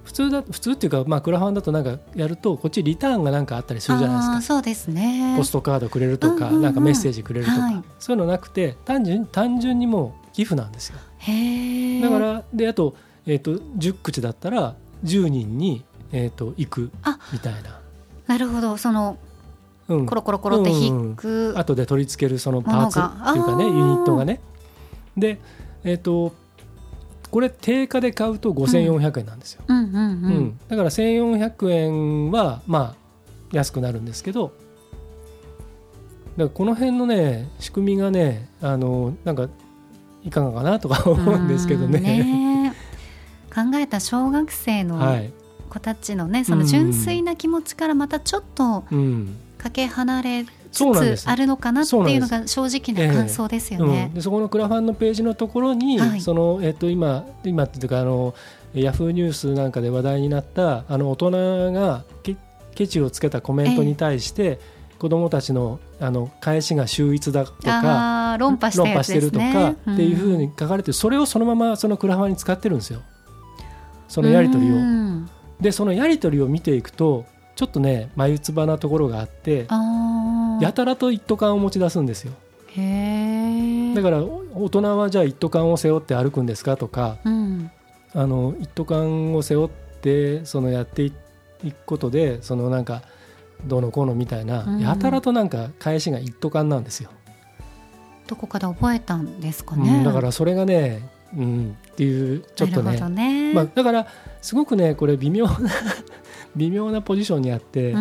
[0.04, 4.42] 普通だ普通っていうか、まあ、クラファンだとなんかやるとこっちリターンがなんかあったりするじゃないですか。
[4.42, 5.34] そうですね。
[5.36, 6.62] ポストカードくれるとか、うんうんうん。
[6.62, 7.82] なんかメッセージくれるとか、はい。
[8.00, 10.96] そういうのなくて単純単純にもう寄付なんですよ。
[12.02, 17.18] だからであと,、えー、と10口だったら10人に、えー、と行くあ。
[17.32, 17.78] みたいな、
[18.26, 18.76] なるほど。
[18.78, 19.16] その
[19.90, 20.06] うん。
[20.06, 24.40] コロコロコロって引く、後で取り付けるそのパーツっていうかねユニットがね。
[25.16, 25.40] で
[25.84, 26.32] えっ、と
[27.30, 29.76] これ定価で買うと5400円なんですよ、うん。
[29.76, 30.00] うんうん、う
[30.40, 30.58] ん。
[30.68, 32.96] だから1400円はまあ
[33.52, 34.54] 安くなるんですけどだか
[36.44, 39.48] らこの辺のね仕組みがねあのなんか
[40.22, 41.98] いかがかなとか 思うんですけどね。
[41.98, 42.74] うんね。
[43.52, 45.32] 考えた小学生のはい。
[45.70, 50.78] 子たちのね、その純粋な気持ちからまたちょっとうんかけ離れつ
[51.16, 54.10] つあるのかなっていうのが正直な感想ですようんね。
[54.14, 56.20] でそこのクラファンのページのところに、はい。
[56.20, 58.34] そのえっと今今っていうかあの
[58.74, 62.36] ヤフーニュースなんかで話題になったあの大人がケ
[62.74, 64.58] ケチをつけたコメントに対して、
[64.98, 68.76] 子どもたちのあの返しが秀逸だとか論破ね。
[68.76, 73.02] 論破してるとかっていうふうに書かれてそれをそのままそのクラファンに使ってるんですよ。
[74.08, 74.76] そのやり取りを。
[74.76, 75.28] うん。
[75.60, 77.26] でそのやり取りを見ていくと
[77.60, 79.66] ちょっとね眉唾なところがあって
[80.62, 82.32] やたらと一斗缶を持ち出すんですよ。
[83.94, 87.70] だからお大人はじゃあ一斗缶を背負って歩くんですかとかうん
[88.14, 89.70] あの一斗缶を背負っ
[90.00, 93.02] てそのやっていくことでそのなんか
[93.66, 97.10] どうのこうのみたいな、うんやたらとなんか返しが一斗缶なんですよ、
[98.26, 100.00] どこかで覚えたんですかうね。
[100.00, 103.52] んだからそれがね、うん、っていうちょっとねね。
[103.52, 104.06] まあ、だから
[104.40, 105.52] すごくねこれ微妙な
[106.56, 107.94] 微妙なポジションにあって、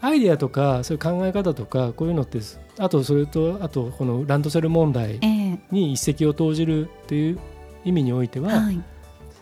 [0.00, 2.40] アイデアとかそういう考え方とかこういうのって
[2.78, 5.58] あとそれとあとこのランドセル問題ええ。
[5.70, 7.38] に一石を投じるっていう
[7.84, 8.82] 意味においては、はい。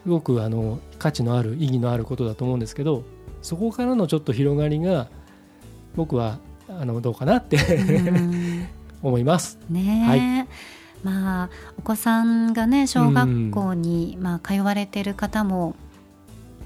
[0.02, 3.04] すごくあの価値のある意義のあることだと思うんですけど
[3.42, 5.08] そこからのちょっと広がりが
[5.96, 8.66] 僕はあのどうかなってうん。
[9.00, 9.58] 思います。
[9.70, 15.76] ねえ、まあお子さんがね小学校に、まあ、通われてる方も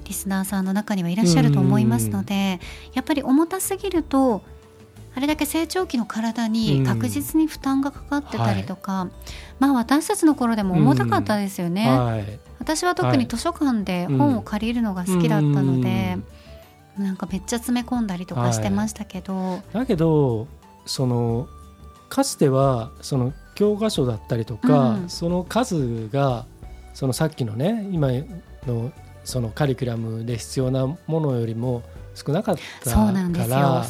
[0.05, 2.59] リスナーさんの中にはいらっしゃると思いますので、
[2.93, 4.41] やっぱり重たすぎると
[5.15, 9.09] あれだけ成長期の体に確実に負担がかかってたりとか、
[9.59, 11.87] まあ私たちの頃でも重たかったですよね。
[11.87, 16.17] はい、私は特に図書館で本を借りるのが好きだったので、
[16.97, 20.47] なんかめっちゃ詰め込んだりとかしてましたけど、だけど
[20.85, 21.47] その
[22.09, 25.09] かつてはその教科書だったりとか、うん。
[25.09, 26.47] その数が
[26.95, 28.09] そのさっきのね今
[28.65, 28.91] の
[29.23, 31.83] そのカリキュラムで必要なものよりも
[32.15, 33.11] 少なかったか
[33.47, 33.85] ら。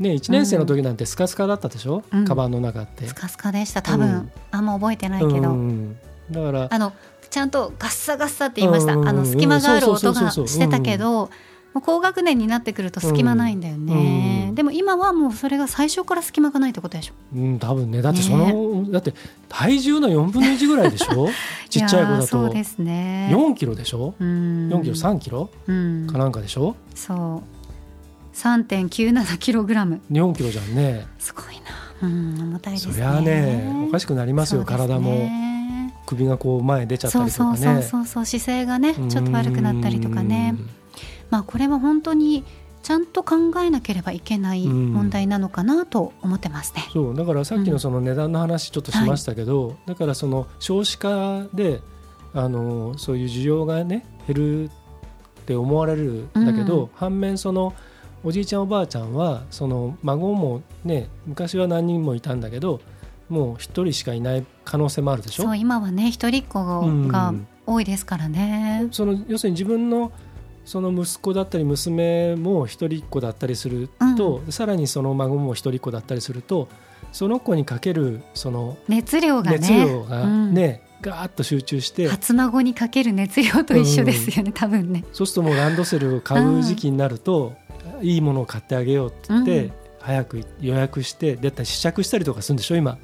[0.00, 2.24] ね、1年生の時なんてスカスカだったでしょ、うん。
[2.24, 3.06] カバンの中って。
[3.06, 3.82] スカスカでした。
[3.82, 4.32] 多分、うん。
[4.50, 5.98] あんま覚えてないけど、うん。
[6.30, 6.68] だから。
[6.70, 6.94] あの
[7.28, 9.08] ちゃんとガッサガッサって言いました、うん。
[9.08, 9.92] あの隙間があるうん。
[9.92, 11.28] 音がしてたけど、
[11.72, 14.54] もう高学年になってくると隙間ないんだよね、うん。
[14.56, 17.14] でも今はもうそれが最初から隙間がないってことでしょ？
[17.36, 18.02] うん、多分ね。
[18.02, 19.14] だってその、だって
[19.48, 21.28] 体重の4分の1ぐらいでしょ？
[21.70, 22.26] ちっちゃい子だと。
[22.26, 23.30] そうですね。
[23.32, 24.68] 4キロでしょ、うん。
[24.68, 26.08] 4キロ3キロうん。
[26.10, 26.74] かなんかでしょ？
[26.94, 27.42] そ
[28.34, 28.36] う。
[28.36, 30.00] 3.97キログラム。
[30.10, 31.06] 4キロじゃんね。
[31.18, 31.52] すごいな。
[32.02, 32.92] うん重たいですね。
[32.94, 34.66] そりゃあねおかしくなりますよね。
[34.66, 35.28] 体も。
[36.06, 37.56] 首がこう前出ちゃったりとかね。
[37.58, 38.26] そうそうそうそう。
[38.26, 40.56] 姿勢がねちょっと悪くなったりとかね
[41.30, 42.44] まあこれは本当に
[42.82, 44.92] ちゃんと考えなければいけないうん。
[44.92, 46.88] 問題なのかなと思ってますね。
[46.92, 51.80] そうだからさっきのその値段の話ちょっとしましたけど、だからその少子化で
[52.32, 54.70] あのそういう需要がね減るっ
[55.44, 56.90] て思われるんだけど、うん。
[56.94, 57.74] 反面その
[58.24, 62.80] おじいちゃんおばあちゃんはその孫もね昔は何人もいたんだけど
[63.28, 65.44] もう一人しかいない可能性もあるでしょ？
[65.44, 67.08] そう今はね一人っ子うん。
[67.08, 67.34] が
[67.66, 68.88] 多いですからね。
[68.90, 70.12] その要するに自分の
[70.64, 76.68] その息子だったり娘も一人っ子だったりすると、さらにその孫も一人っ子だったりすると
[77.12, 79.58] その子にかけるその熱量がね。
[79.58, 80.54] 熱量がうん。
[80.54, 85.04] ね、ガーッと集中して初孫にかける熱量と一緒ですよね、多分ね。
[85.12, 87.54] そうするともうランドセルを買う時期になると、
[88.02, 89.72] いいものを買ってあげようって言って、うん。
[90.00, 92.96] 早く予約してでったり試着したりとかするんでしょ今。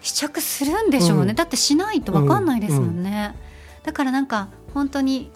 [0.00, 1.36] 試着するんでしょうね、うん。
[1.36, 3.34] だってしないと分かんないですもんね、
[3.82, 5.30] だからなんか本当に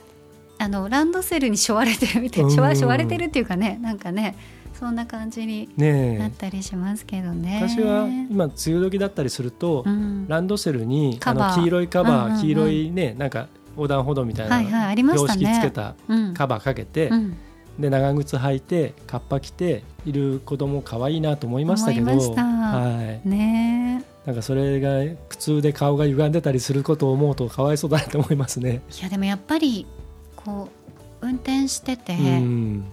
[0.59, 2.77] あのランドセルにしょわれてるみたいな、しょわうん。
[2.77, 4.37] しょわれてるっていうかねなんかね
[4.79, 7.61] そんな感じになったりしますけどね。
[7.63, 10.27] 私は今梅雨時だったりすると、うん。
[10.29, 12.41] ランドセルにあの黄色いカバー、うんうんうん。
[12.43, 15.29] 黄色いねなんか横断歩道みたいな標ね。
[15.29, 16.35] 識つけたうん。
[16.35, 17.37] カバーかけて、うん。
[17.79, 28.83] で長靴履いてカッパ着ている子供可愛いなと思いましたけどはい、ねなんかそれが苦痛で顔が歪んでたりすることを思うとかわいそうだなと思いますね。
[28.99, 29.87] いやでもやっぱり
[30.47, 30.71] こ
[31.23, 32.85] う運転してて、うん。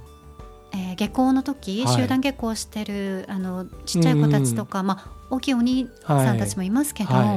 [0.74, 1.96] えー下校の時、はい。
[1.96, 7.28] 集団下校してるあのちっちゃい子たちとか、まあ、大きいお兄さんたちもいますけど、はい。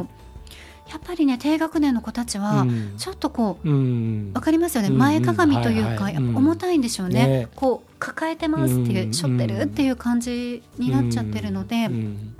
[0.90, 2.94] やっぱりね低学年の子たちはうん。
[2.96, 4.32] ちょっとこううん。
[4.34, 7.48] わかりますよね、うん前かがみというか、重たいんでしょうね,、ね。
[7.54, 12.34] こう抱えてますっていう、うん背負ってるっていう感じになっちゃってるので、うん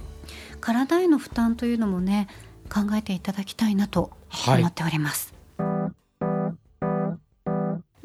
[0.60, 2.26] 体への負担というのもね
[2.68, 5.32] 考えていただきたいなとはい思っております、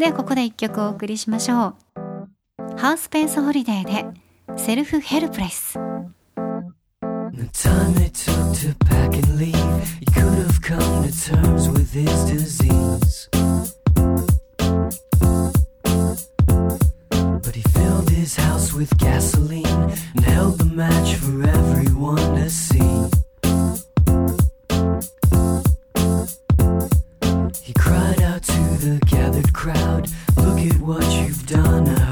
[0.02, 9.54] ではここで一曲お送りしましょうハウスペースホリデーでセルフヘルプレス The time it took to pack and leave,
[10.00, 13.30] he could have come to terms with his disease.
[17.44, 19.68] But he filled his house with gasoline
[20.16, 23.11] and held the match for everyone to see.
[31.52, 32.11] Donna.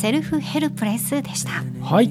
[0.00, 1.62] セルフヘルプレスでした。
[1.84, 2.10] はい。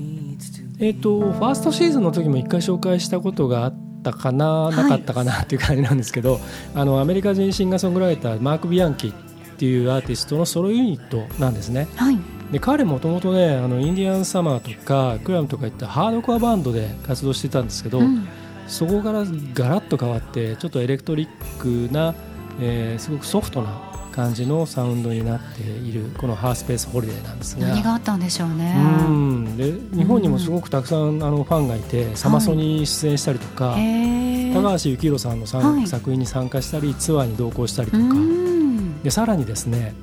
[0.77, 3.73] えっ、とファーストシーズンの時も一回紹介したことがあっ
[4.03, 4.75] たかな、はい。
[4.75, 6.39] なかったかなっていう感じなんですけど
[6.75, 9.13] あのアメリカ人シンガーソングライターマーク・ビアンキっ
[9.57, 11.87] ていうアーティストのソロユニットなんですね。
[11.95, 12.19] はい。
[12.51, 18.27] で彼もともとねあのインディアンサマーとかクラムとかいったハードコアバンドで活動してたんですけど、うん。
[18.67, 19.25] そこから
[19.55, 22.13] ガラッと変わってちょっとエレクトリックな、
[22.61, 23.88] えーすごくソフトな
[24.19, 27.67] 感じのサウンドになっているこのハースペースホリデーなんですが。
[27.67, 28.75] 何があったんでしょうね。
[28.77, 29.57] うん。
[29.57, 35.87] で日本にもすごくたくさんあのファンがいて、サマソに出演したりとか、へえ高橋幸宏さんのさんはい。
[35.87, 39.01] 作品に参加したりツアーに同行したりとうか、ん。
[39.03, 39.93] でさらにですね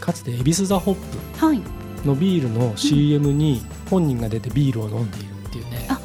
[0.00, 0.94] かつてエビス・ザ・ホッ
[1.38, 1.60] プはい。
[2.06, 3.60] のビールの CM に
[3.90, 6.00] 本人が出てビールを飲んでいるっていうね、あ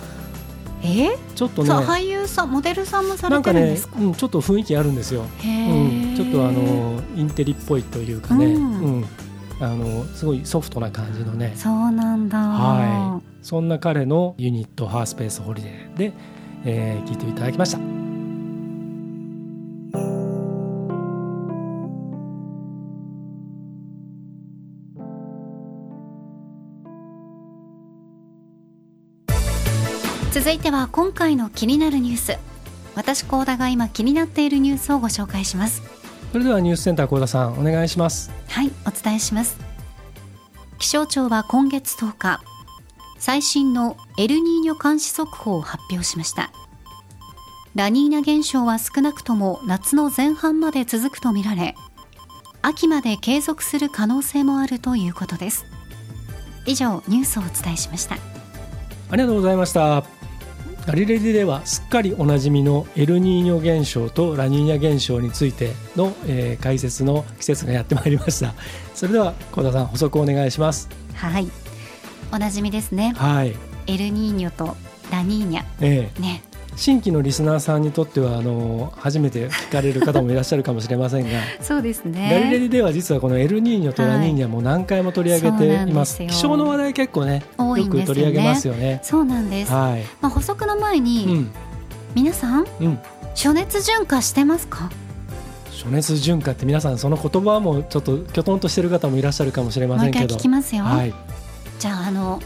[0.83, 1.69] えちょっとね。
[1.69, 5.82] そう俳優さんモデルさんもされてるんですか、うん、ちょっと雰囲気あるんですよ、へうん、え
[6.15, 9.01] ちょっとあのインテリっぽいというかね、ううん。
[9.01, 9.05] ん
[9.59, 11.53] あのすごいソフトな感じのね。
[11.55, 12.37] そうなんだ。
[12.37, 13.45] はい。
[13.45, 16.13] そんな彼のユニット「ハースペースホリデーで」
[16.65, 17.79] えー聞いていただきました。
[30.31, 32.53] 続いては今回の気になるニュース。
[32.95, 35.81] 私高田が今気になっているニュースをご紹介します
[36.33, 38.31] それではニュースセンター幸田さんお願いします。
[38.47, 39.55] はいお伝えします。
[40.79, 42.41] 気象庁は今月10日
[43.19, 46.51] 最新のエルニーニョ監視速報を発表しました。
[47.75, 51.75] ラニーニャ現象は少なくとも夏の前半まで続くとみられ
[52.63, 55.65] 秋まで継続する可能性もあるということです。
[56.65, 58.15] 以上ニュースをお伝えしました。
[58.15, 60.22] ありがとうございました
[60.85, 68.53] ガリレディではすっかりおなじみのエルニーニョ現象とラニーニャ現象についての、えー解説の季節がやってまいりました。
[68.93, 70.89] それでは幸田さん補足お願いします。
[71.13, 71.47] はい。
[72.31, 73.13] おなじみですね。
[73.15, 73.55] はい、
[73.87, 74.75] エルニーニョと
[75.11, 75.63] ラニーニャ。
[75.79, 76.43] えーね
[76.75, 82.29] 新規のリスナーさんにとってはあの初めて聞かれる方もいらっしゃるかもしれませんが そうですね。
[82.31, 86.39] ガリレディでは実はこのエルニーニョとラニーニャも何回も取り上げています,、はいすよ。
[86.39, 88.03] 気象の話題結構ね多いよんですよね。
[88.03, 88.99] く取り上げますよね。
[89.03, 91.51] そうなんです、はい、まあ、補足の前に、うん。
[92.15, 92.99] 皆さんうん、
[93.33, 94.91] 暑熱順化してますか？
[95.71, 100.35] 暑熱順化って皆さんその言葉もちょっときょとんとしてる方もいらっしゃるかもしれませんけど。
[100.35, 101.13] 聞きますよ、はい、
[101.79, 102.39] じゃああの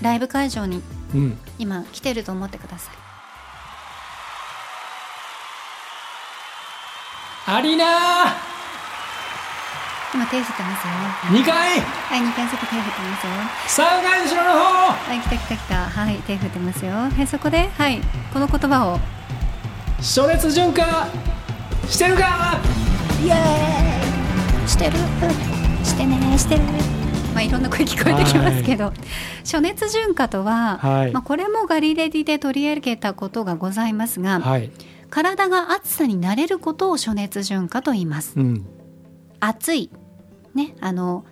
[0.00, 0.80] ライブ会場に
[1.14, 3.03] うん、今来てると思ってください
[7.46, 7.84] アリーナ
[10.14, 10.94] 今手振ってますよ。
[11.28, 13.84] ー2回はい2回そこ手振ってますよ。
[13.86, 14.92] 3回後ろの方。
[14.92, 15.74] はい来た来た来た。
[15.90, 16.92] はい手振ってますよ。
[16.92, 17.68] はいそこで？
[17.76, 18.00] はい
[18.32, 18.98] この言葉を。
[20.00, 21.06] 暑熱順化
[21.86, 22.58] してるか？
[23.22, 24.68] イエーイ。
[24.68, 24.92] してる？
[25.84, 26.62] してねしてる。
[27.34, 28.90] まあいろんな声聞こえてきますけど、
[29.42, 31.12] 暑熱順化とは、はい。
[31.12, 34.70] まあ、これもガリレディで取り上げたことがございますが、はい、
[35.14, 38.32] 体が暑さに慣れることを暑熱順化と言います。
[38.36, 38.66] うん、
[39.38, 39.90] 暑い。
[40.56, 41.24] ねあの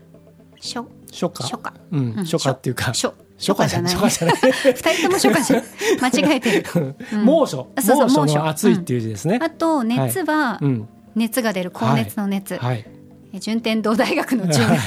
[0.60, 1.42] 初初夏？
[1.42, 1.72] 初夏。
[2.18, 2.84] 初夏っていうか。
[2.92, 3.94] 初初夏じゃない。
[3.94, 4.36] 初夏じゃない。
[4.52, 5.62] 二人とも初夏じゃ
[6.00, 6.94] 間違えてる。
[7.12, 7.24] うん。
[7.24, 7.72] 猛暑。
[7.74, 8.68] あそうそう猛暑猛暑。
[8.70, 10.88] いっていう字ですね、あと熱はうん。
[11.16, 11.72] 熱が出る。
[11.72, 12.86] 高熱の熱、はい、
[13.32, 14.64] え順天堂大学の順。
[14.68, 14.78] はい、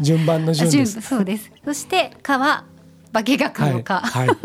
[0.00, 1.00] 順番の順順です。
[1.00, 1.50] そうです。
[1.64, 2.66] そして「か」は
[3.12, 4.36] 化学学の「か」はい、はい、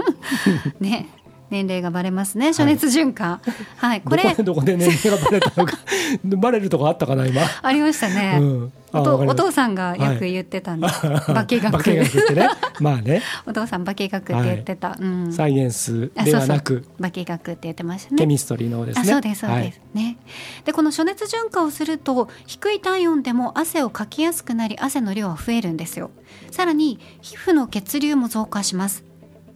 [0.83, 1.09] ね
[1.49, 3.41] 年齢がバレますね暑熱順化。
[3.77, 5.77] はい、こどれどこで年齢がバレたのか。
[6.23, 8.73] バレるとこあったかな今、ありましたね、うん。
[8.91, 11.59] あおとお父さんがよく言ってたんで、化学。
[11.59, 12.47] 化学ってね。
[12.79, 13.21] まあね。
[13.45, 15.33] お父さん化学って言ってた、うん。
[15.33, 16.85] サイエンスあではなく。
[16.99, 18.17] 化学って言ってましたね。
[18.17, 19.01] ケミストリーの方ですね。
[19.01, 20.17] あそうですそうです、ね。
[20.65, 26.11] でこの暑熱順化をすると低い体温でも汗をかきやすくなり汗の量は増えるんですよ。
[26.51, 29.08] さらに皮膚の血流も増加します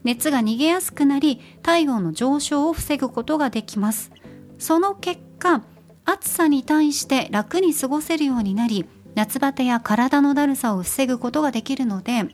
[0.03, 4.11] 熱が逃げやすくなり体温の上昇を防ぐことができます。
[4.59, 5.63] その結果
[6.05, 8.85] 暑さに対して楽に過ごせるようになり
[9.15, 12.25] 夏バテや体のだるさを防ぐことができるので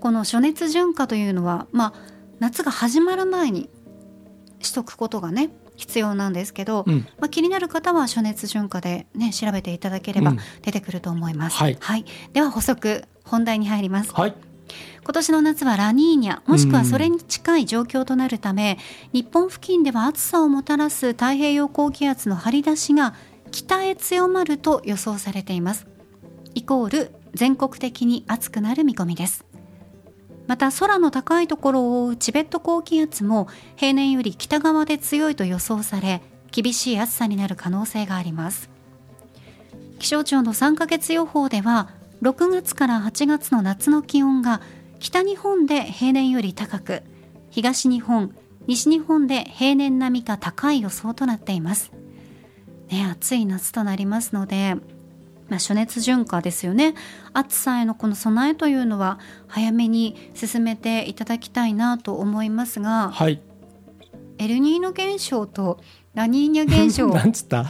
[0.00, 1.92] この暑熱順化というのはまあ
[2.38, 3.68] 夏が始まる前に
[4.60, 7.06] しとくことがね必要なんですけど、うん。
[7.18, 10.38] まあ、気になる方は暑熱順化で、ね、調べていただければうん。
[10.60, 12.04] 出てくると思います、はい。
[12.34, 14.12] では補足本題に入ります。
[14.12, 14.34] はい
[15.02, 18.78] 今年の夏はラニーニャもしくはそれに近い状況となるため、
[19.12, 23.14] 日本付近では暑さをもたらす太平洋高気圧の張り出しが
[23.50, 25.86] 北へ強まると予想されています。
[26.54, 29.44] イコール全国的に暑くなる見込みです。
[30.46, 33.46] また空の高いところを覆うチベット高気圧も
[33.76, 38.68] 平年より北側で強いと予想され厳しい暑さになる可能性があります。
[40.00, 41.90] 気象庁の3ヶ月予報では
[42.22, 44.60] 6月から8月の夏の気温が
[44.98, 47.02] 北日本で平年より高く
[47.50, 48.34] 東日本
[48.66, 51.90] 西日本で平年並みか高い予想となっています。
[52.88, 54.76] ね暑い夏となりますので
[55.48, 56.94] まあ、暑熱順化ですよね。
[57.32, 59.18] 暑さへのこの備えというのは
[59.48, 63.40] 早めに進めていただきたいなと思いますがはい。
[64.38, 65.80] エルニーノ現象と
[66.14, 67.08] ラニーニャ現象。
[67.12, 67.62] なんつった？
[67.62, 67.68] ん？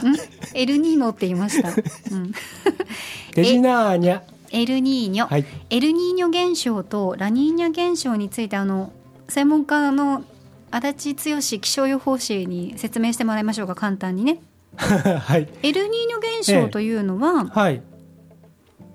[0.53, 2.31] エルニーノって言いました、うん、
[3.33, 4.21] デジナーニャ
[4.51, 5.45] エルニーニョ、はい。
[5.69, 8.91] エルニーニョ現象とラニーニャ現象についてあの
[9.27, 10.23] 専門家の
[10.71, 14.41] 足立剛気象予報士に説明してもらいましょうか簡単にね。
[14.77, 15.47] はい。
[15.63, 17.81] エルニーニョ現象というのは、はい。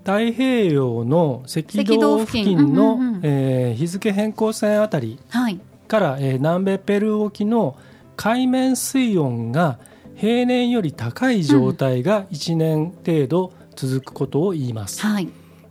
[0.03, 5.59] 太平洋の赤赤道道付付近近の、日付変更線あたりはい。
[5.87, 7.77] から、えー南米ペルー沖の
[8.15, 9.79] 海面水温が
[10.15, 15.01] 平年より高い状態が1年程度続くことを言います。
[15.01, 15.29] はい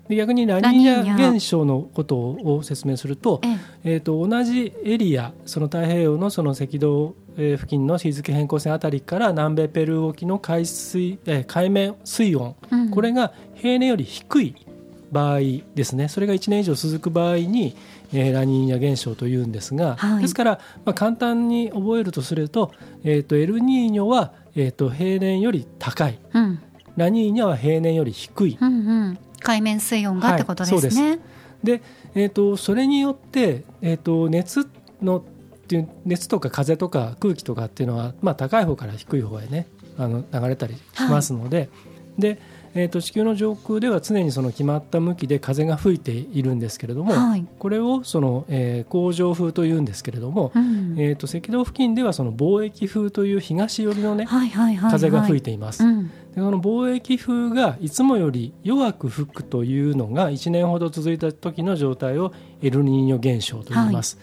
[0.08, 3.58] で逆にラニーニャャ現象のことを説明すると,、ええ。
[3.94, 12.90] えー、と同じエリアその太平洋のその赤道えー付近の日付変更線あたりから南米ペルー沖の海水、えー海面水温うん。
[12.90, 14.54] これが平年より低い
[15.12, 15.38] 場合
[15.74, 16.08] ですね。
[16.08, 17.76] それが1年以上続く場合に、
[18.12, 20.22] えーラニーニャ現象というんですが、はい。
[20.22, 22.72] ですから、まあ、簡単に覚えるとすると,、
[23.04, 26.18] えー、とエルニーニョは、えー、と平年より高い。
[26.32, 26.58] うん。
[26.96, 28.58] ラニーニャは平年より低い。
[28.60, 31.10] うんうん、海面水温がってことですね。
[31.10, 31.20] はい
[31.62, 31.82] で、
[32.14, 34.68] えー、とそれによって、えー、と熱
[35.02, 35.22] のっ
[35.66, 39.66] ていう熱とか風とか空気とかっていうのは、まあ、高い方から低い方へね
[39.98, 41.68] あの流れたりしますので,、
[42.18, 42.38] で
[42.76, 47.46] えー、と地球の上空では常にその決まった向きで風が吹いているんですけれども、はい。
[47.58, 50.94] これをその、えー、工場風というんですけれども、うん。
[50.98, 55.84] えー、と赤道付近ではその貿易風という東寄りの、ね、はいはいはいはい、風が吹いています。
[55.84, 56.08] うん。
[56.08, 64.18] でその貿易風がいつもより弱く吹くというのが1年ほど続いた時の状態をエルニーニョ現象と言います、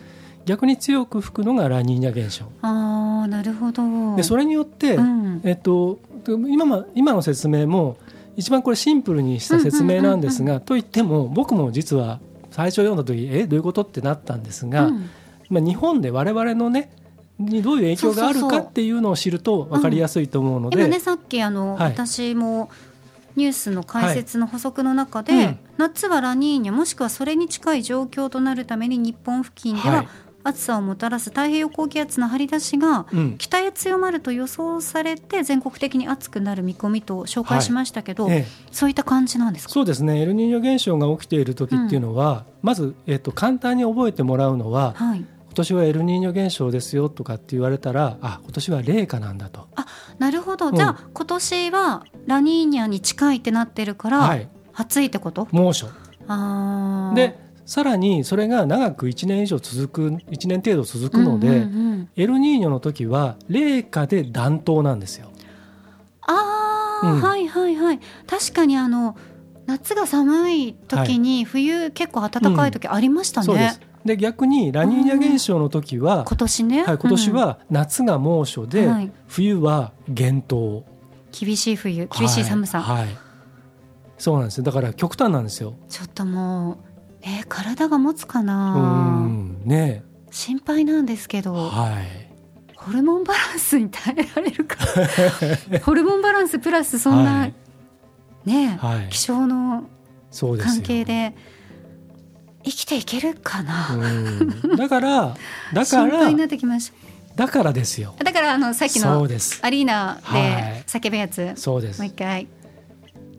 [0.45, 2.45] 逆に強く吹くのがラニーニャ現象。
[2.61, 4.15] ああなるほど。
[4.15, 5.41] でそれによって、うん。
[5.43, 5.97] えっと、
[6.27, 7.97] 今も今の説明も
[8.35, 12.19] 一番これシンプルにした説明なんですが、といっても僕も実は
[12.51, 15.09] 最初読んだ時えどういうことってなったんですが、うん。
[15.49, 16.91] まあ、日本で我々のね
[17.39, 21.91] にどういう影響があるかっていうのを知ると分かりやすいと思うので、今ねさっきあの、はい。
[21.91, 22.69] 私も
[23.35, 25.45] ニュースの解説の補足の中で、はい。
[25.45, 30.07] うん夏はラニーニャもしくはそれに近い状況となるために日本付近でははい
[30.43, 33.37] 暑さをもたらす太平洋高気圧の張り出しがうん。
[33.37, 38.45] 北へ強まると予想されて全国的に暑くなる見込みと紹介しましたけど、ええ。
[38.71, 39.73] そういった感じなんですか？
[39.73, 40.21] そうですね。
[40.21, 49.67] エルニーニョ現象が起きている時っていうのは、まず、えっと簡単に覚えてもらうのははい、今年はエルニーニョ現象ですよとかって言われたらあ今年は冷夏なんだと。
[49.75, 49.85] あ
[50.17, 50.75] なるほど、うん。
[50.75, 55.47] じゃあ今年はラニーニャに近いってなってるから、はい、暑いってこと？
[55.51, 55.87] 猛暑。
[57.15, 62.09] でさらにそれが長く1年以上続く1年程度続くので、うんうんうん。
[62.15, 65.31] エルニーニョの時は冷夏で暖冬なんですよ。
[66.21, 67.21] ああ、うん。
[67.21, 67.99] はいはいはい。
[68.27, 69.17] 確かにあの
[69.65, 73.79] 夏が寒い時に冬結構暖かい時ありましたね、そうです。
[74.03, 79.11] で逆にラニーニャ現象の時は、今年ね、はい、今年は夏が猛暑で、はい。
[79.27, 80.83] 冬は厳冬。
[80.87, 80.93] うん
[81.33, 83.17] 厳しい冬厳しい寒さ、はい、はい。
[84.19, 84.63] そうなんですよ。
[84.63, 85.73] だから極端なんですよ。
[85.89, 86.77] ちょっともう
[87.23, 89.61] えー体が持つかうな、ん。
[89.65, 90.03] ね。
[90.31, 92.29] 心配なんですけど、はい。
[92.75, 94.77] ホルモンバランスに耐えられるか？
[95.85, 97.53] ホルモンバランスプラスそんな、はい。
[98.45, 99.07] ね、はい。
[99.09, 99.85] 気象の
[100.59, 101.33] 関係で
[102.63, 104.75] 生きていけるかな、うん。
[104.75, 105.35] だから
[105.73, 106.91] だか心配らになってきまし
[107.35, 108.15] だからですよ。
[108.17, 109.23] ただからあのさっきの
[109.61, 110.41] アリーナはい。
[110.41, 111.99] で叫ぶやつ、そうです。
[111.99, 112.47] もう一回。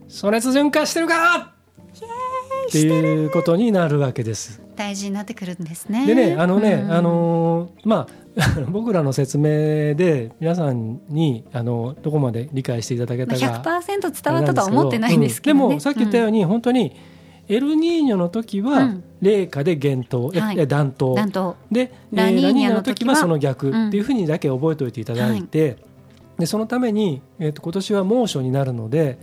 [0.08, 1.52] 暑熱順化してるか
[2.68, 4.60] っていうことになるわけです。
[4.76, 6.06] 大事になってくるんですね。
[6.06, 6.92] でねあのね、うん。
[6.92, 8.24] あのーまあ
[8.68, 15.62] 僕らの説明で皆さんにあのどこまで理解していただけまあ、たか100%伝わったとは思ってないんですけど、ね。
[15.62, 15.68] うん。
[15.68, 16.96] でもさっき言ったように、本当に
[17.46, 19.04] エルニーニョの時はうん。
[19.22, 20.58] 冷夏で厳冬、えはい。
[20.58, 21.14] え暖冬
[21.70, 23.68] でラニーニャえーラニーニャの時はその逆。
[23.68, 25.76] うんっていうふうにだけ覚えておいていただいて、
[26.38, 29.18] でそのために、えー、と今年は猛暑になるので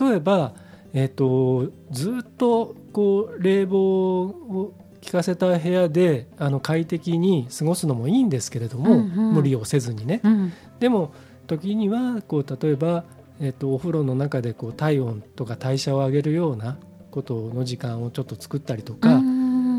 [0.00, 0.54] 例えば、
[0.94, 4.74] えー、とずっとこう冷房を
[5.04, 9.34] 効かせた部屋であの快適に過ごすのもいいんですけれども、うんうん。
[9.34, 10.20] 無理をせずにね。
[10.24, 10.52] うん。
[10.78, 11.12] でも
[11.46, 13.04] 時にはこう例えば、
[13.40, 16.78] えっとお風呂の中でこう体温とか代謝を上げるような
[17.10, 19.34] ことの時間をちょっと作ったりとか、うん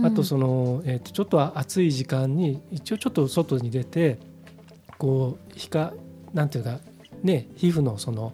[0.05, 4.19] あとその、えっとちょっと暑い時間に一応ちょっと外に出て
[4.99, 5.93] こう皮下
[6.33, 6.79] なんていうか
[7.23, 8.33] ね皮膚のその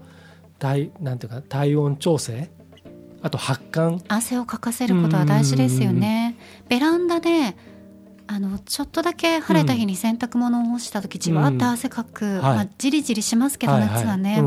[0.59, 2.49] 体なんていうか体温調整
[3.21, 3.99] あと発汗。
[4.07, 6.35] 汗をかかせることは大事ですよね。
[6.69, 7.55] ベランダで
[8.27, 12.41] あのちょっとだけ晴れた日に洗濯物を干した時じわっと汗かく、はい。
[12.41, 13.79] まあ、じりじりしますけど、いい。
[13.81, 14.39] 夏はね、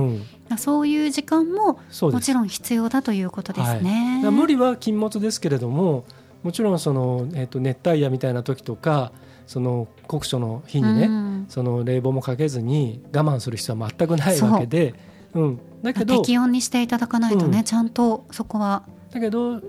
[0.50, 0.58] うん。
[0.58, 4.20] そういう時間ももちろん必要だということですはい、だね。
[4.22, 6.04] から無理は禁物ですけれども
[6.42, 9.12] もちろんその、えー、と熱帯夜みたいな時とか
[9.46, 11.46] その酷暑の日にね、うん。
[11.50, 14.94] その冷房もかけずに我慢する必要は全くないわけで、
[15.34, 19.60] うん、だけど適温にしていただかないとね、うんちゃんとそこはだけど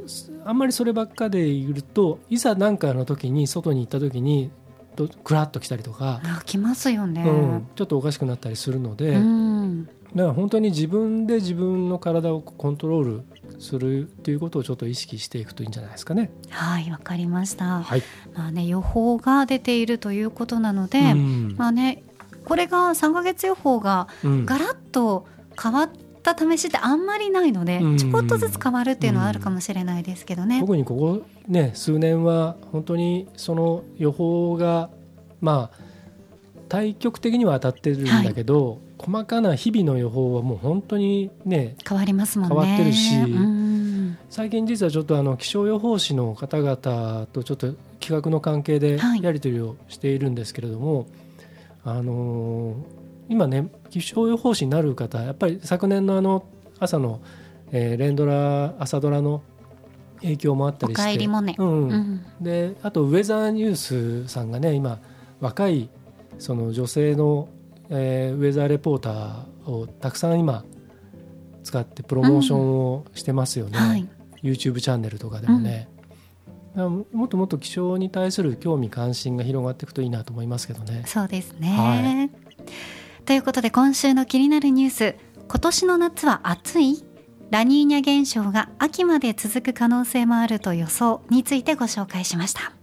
[0.44, 4.50] あんまりそればっかでいるといざ何かの時に外に行った時に
[4.96, 7.22] とクラッと来たりとか、あきますよね。
[7.22, 13.24] うん、ちょっとおかしくなったりするので、うんだから本当に自分で自分の体をコントロール
[13.60, 16.32] するっていうことをちょっと意識していくといいんじゃないですかね。
[16.50, 17.82] はいわかりました。
[17.82, 18.04] はい、
[18.34, 22.04] まあね予報が出ているということなので、うんまあね
[22.46, 25.28] これが3ヶ月予報がうんガラッと
[25.62, 25.90] 変わっ
[26.26, 30.60] た試しってあんまりないので、うんちょこっとずつ変わるっていうのはあるかもしれないですけどね。
[30.60, 34.90] 特にここね数年は本当にその予報が
[35.40, 35.78] まあ
[36.68, 42.56] 対極的には当たってるんだけど、細かな日々の予報はもう本当にね変わりますもんね。
[42.56, 51.08] 変わってるしうん最近実はちょっとあの気象予報士の方々とちょっと企画の関係ではいやり取りをしているんですけれども、
[51.84, 56.46] あのー今ね気象予報士になる方やっぱり昨年のあの
[56.80, 57.22] 朝の、
[57.72, 59.42] えー連ドラ朝ドラの
[60.22, 61.90] 影響もあったりしておかえりモネうん。
[61.90, 62.26] うん。
[62.42, 65.00] であとウェザーニュースさんがね今
[65.40, 65.90] 若い
[66.40, 67.50] その女性の、
[67.90, 70.64] えーウェザーレポーターをたくさん今
[71.64, 72.60] 使ってプロモーション
[72.94, 74.08] をしてますよね、はい。
[74.44, 75.90] YouTube チャンネルとかでもね、
[76.76, 81.04] だからもっともっと気象に対する興味関心が広がっていくといいなと思いますけどね。
[81.08, 82.30] そうですね、は
[83.26, 85.16] ということで今週の気になるニュース
[85.48, 87.04] 今年の夏は暑い？
[87.50, 92.75] ラニーニャ現象が秋まで続く可能性もあると予想についてご紹介しました。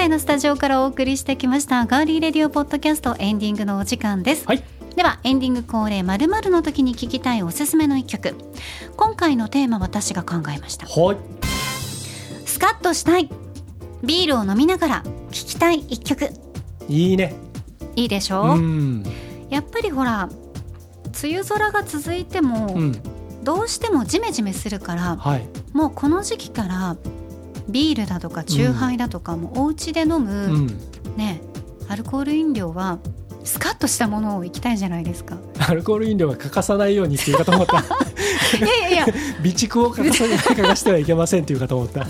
[0.00, 4.64] 名古屋のスタジオからお送りしてきましたガーリーレディオポッドキャストエンディングのお時間です、はい。
[4.96, 8.34] ではエンディング恒例まるの時に聞きたいおすすめの一曲。
[8.96, 10.86] 今回のテーマ私が考えました。
[10.86, 11.16] はい。
[12.46, 13.28] スカッとしたい。
[14.02, 16.30] ビールを飲みながら聴きたい一曲。
[16.88, 17.34] いいね。
[17.94, 19.04] いいでしょ、うん。
[19.50, 20.30] やっぱりほら
[21.22, 23.02] 梅雨空が続いても、うん。
[23.44, 25.46] どうしてもジメジメするからはい。
[25.74, 26.96] もうこの時期から
[27.70, 30.66] ビールだとかチューハイだとか、もうお家で飲む、うん。
[31.16, 31.40] ね
[31.88, 32.98] アルコール飲料は
[33.42, 35.38] スカッとしたものをいきたいじゃないですか。
[35.58, 37.78] アルコール飲料は欠かさないようにっていうかと思った。
[38.58, 39.04] いやいやいや。
[39.42, 42.06] 備蓄を欠かさ欠かしてはいけませんっていうかと思った。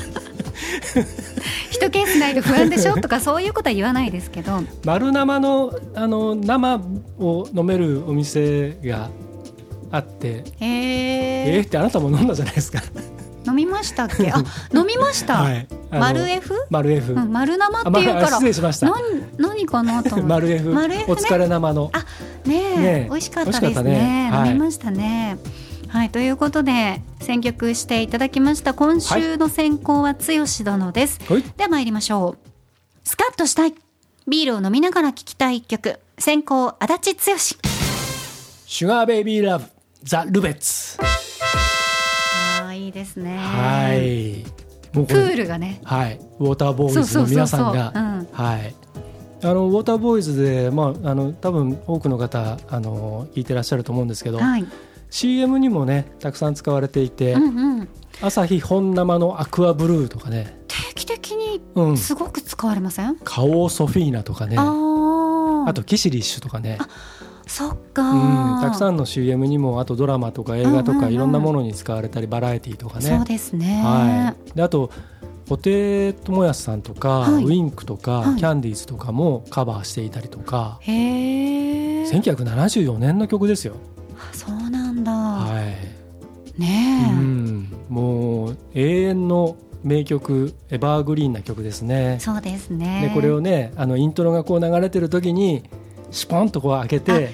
[1.70, 4.62] 一ケースないと不安でしょとかそういうことは言わないですけど。
[4.84, 6.80] 丸生のあの生
[7.18, 9.08] を飲めるお店が
[9.90, 12.80] あってええー、ーってあなたも飲んだじゃないですか
[13.46, 14.30] 飲みましたっけ？
[14.30, 14.42] あ
[14.74, 15.66] 飲みました、はい。
[15.90, 16.54] 丸 F?
[16.70, 18.20] 丸 F、うん、丸生あっていうから。
[18.20, 18.86] まあ失礼しました。
[18.86, 20.28] 何何かなと思って。
[20.32, 21.12] 丸 F, 丸 F ね。
[21.12, 21.90] お疲れ生の。
[21.92, 21.98] あ
[22.46, 22.76] ねえ。
[22.76, 23.06] ねえ。
[23.08, 23.92] 美味しかったですね。
[23.92, 24.30] ね。
[24.30, 24.48] はい。
[24.50, 25.38] 飲みましたね。
[25.88, 28.74] はい、ということで選曲していただきました。
[28.74, 31.42] 今週の選考は剛殿です、はい。
[31.56, 32.48] では参りましょう。
[33.02, 33.74] スカッとしたい。
[34.28, 35.98] ビールを飲みながら聴きたい一曲。
[36.16, 37.38] 先行足立剛。
[37.38, 39.64] シュガーベイビーラブ
[40.04, 40.96] ザ・ルベッツ
[42.92, 43.36] ですね。
[43.38, 44.44] はい。
[44.94, 45.80] もうこプーれルがね。
[45.84, 46.20] はい。
[46.38, 47.92] ウォーターボーイズの皆さんが
[48.32, 48.74] はい。
[49.42, 54.66] あのウォーターボーイズでまああの多分多くの方あの聞いてらっしゃると思うんですけど、はい。
[55.10, 57.42] CM にもねたくさん使われていて、うん
[57.78, 57.88] うん。
[58.22, 64.56] 朝日本生のアクアブルーとかね、定期的にうん、すごく使われません、カオソフィーナとかね。
[64.58, 64.62] あ
[65.66, 66.78] ああとキシリッシュとかね
[67.50, 68.02] そっか。
[68.02, 74.90] うん、たくさんんの CM にもあとドラマとか映画とかいろんなものに使われたりバラエティーとかね、そうですね、はい、であと
[75.48, 77.44] 布袋寅泰さんとか、はい。
[77.44, 78.36] ウィンクとか、はい。
[78.36, 83.74] キャンディーズとかもカバーしていたりとか、へえ1974年の曲ですよ。
[84.32, 85.60] そうなんだ、は
[86.56, 86.60] い。
[86.60, 92.18] ねえ、うん、もう永遠の名曲エバーグリーンな曲ですね。
[92.20, 93.08] そうですね。
[93.08, 95.64] でこれをねあのイントロがこう流れてる時に
[96.10, 97.32] シュポンとこう開けて、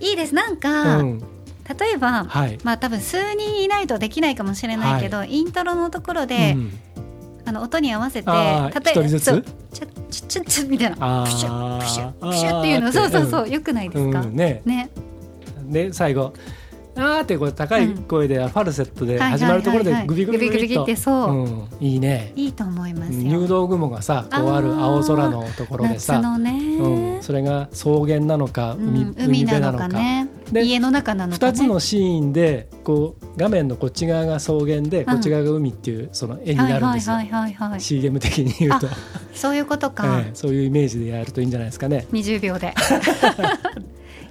[0.00, 0.34] いいです。
[0.34, 2.58] なんか、うん、例えば、はい。
[2.64, 6.72] まあ多分数人いないとできないかもしれないけど、イントロのところで、うん
[7.50, 9.40] あの音に合わせて例えばちょちょ
[10.10, 14.62] ちょちょみたいなプシュプシュプシュっていうのそうそうそう、うんよくないですか、うん、ね。
[14.64, 14.90] ね。
[15.64, 16.32] で最後
[16.96, 21.30] あーってこう高い声でファルセットではい始まるところでグビグビグビってそう。
[21.30, 22.32] うん、いいね。
[22.36, 23.18] いいと思いますよ。
[23.18, 29.14] 入道雲がさこうある青空のところで夏さ、うん、それが草原なのかうん。
[29.16, 30.28] 海,、海なの辺なのかかね。
[30.52, 31.52] で家の中なのかね。
[31.52, 37.80] 2つのシーンでこう画面のこっち側が草原でこっち側が海っていうその絵になるんですよ、はいはいはいはいはい。
[37.80, 38.88] CM 的に言うと、
[39.32, 42.06] そういうことか、 ええそういうイメージでやるといいんじゃないですかね。
[42.12, 42.74] 20秒で。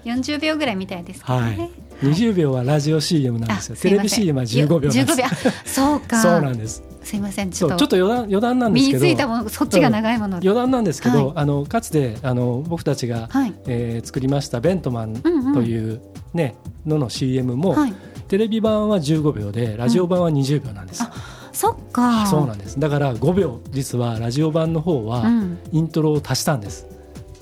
[0.06, 3.76] 40秒ぐらいみたいですけどはねい、20秒はラジオ CM なんあですよ。
[3.76, 5.00] テレビ CM は15秒なんです。
[5.00, 5.26] 15秒。
[5.26, 5.30] あ
[5.66, 6.22] そうか。
[6.22, 6.84] そうなんです。
[7.04, 7.78] すいませんちょっと。
[7.78, 9.06] ちょっと余談余談なんです身けど。
[9.06, 11.38] についたものそっちが長いもの、余談なんですけど、はい。
[11.38, 13.54] あのかつてあの僕たちが、はい。
[13.68, 15.54] えー作りましたベントマンうんうん。
[15.54, 16.02] という、
[16.34, 17.94] ねのの CM も、はい。
[18.28, 21.04] テレビ版は15秒でラジオ版は20秒なんです、
[21.52, 22.28] そっか。
[22.28, 22.80] そうなんです。
[22.80, 25.58] だから5秒実はラジオ版の方は、うん。
[25.72, 26.86] イントロを足したんです。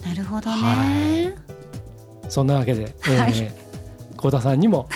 [0.05, 1.35] なるほどはね、
[2.29, 3.66] そんなわけで、えーはい
[4.17, 4.89] 幸田さんにも。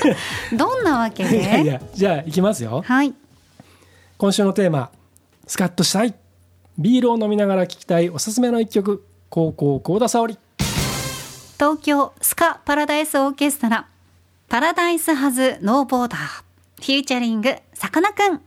[0.52, 2.82] どんなわけいやいでやじゃあいきますよ。
[2.84, 3.14] はい。
[4.18, 4.90] 今週のテーマ
[5.46, 6.14] 「スカッとしたい」
[6.78, 9.06] ビールを飲みながら聴きたいおすすめの一曲。
[9.30, 10.38] 高校幸田沙織。
[11.58, 13.86] 東京スカパラダイスオーケストラ。
[14.48, 16.20] パラダイスハズノーボーダー。
[16.76, 18.40] フューチャリングさかなクン。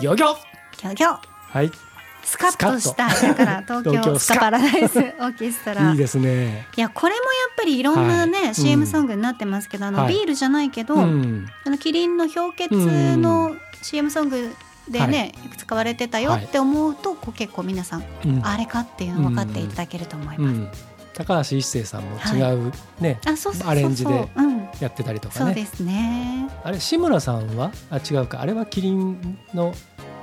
[0.00, 0.34] ギョギョ。
[0.82, 1.18] ギョギョ。
[1.50, 1.87] はい
[2.28, 3.08] スカッとした。
[3.08, 5.88] だから東 東京京スカパラダイスオーケストラ。
[5.92, 6.66] いいですね。
[6.76, 8.54] いやこれもやっぱりいろんなね、はい。
[8.54, 8.86] CM うん。
[8.86, 10.14] ソングになってますけど、あのはい。
[10.14, 11.46] ビールじゃないけど、うん。
[11.64, 12.74] あのキリンの氷結
[13.16, 14.54] の CM ソング
[14.90, 18.44] でね、い、くつ使われてたよって思うと、こう結構皆さん、うん。
[18.44, 20.40] あれかっていうの分かっていただけると思います。
[20.42, 20.68] うん。
[21.14, 23.68] 高橋一生さんも違うね、あそうそう。
[23.68, 25.44] アレンジでうん、やってたりとかね。
[25.46, 26.48] そうですね。
[26.62, 27.72] あれ志村さんは？
[27.90, 28.40] あ違うか。
[28.40, 29.74] あれはキリンの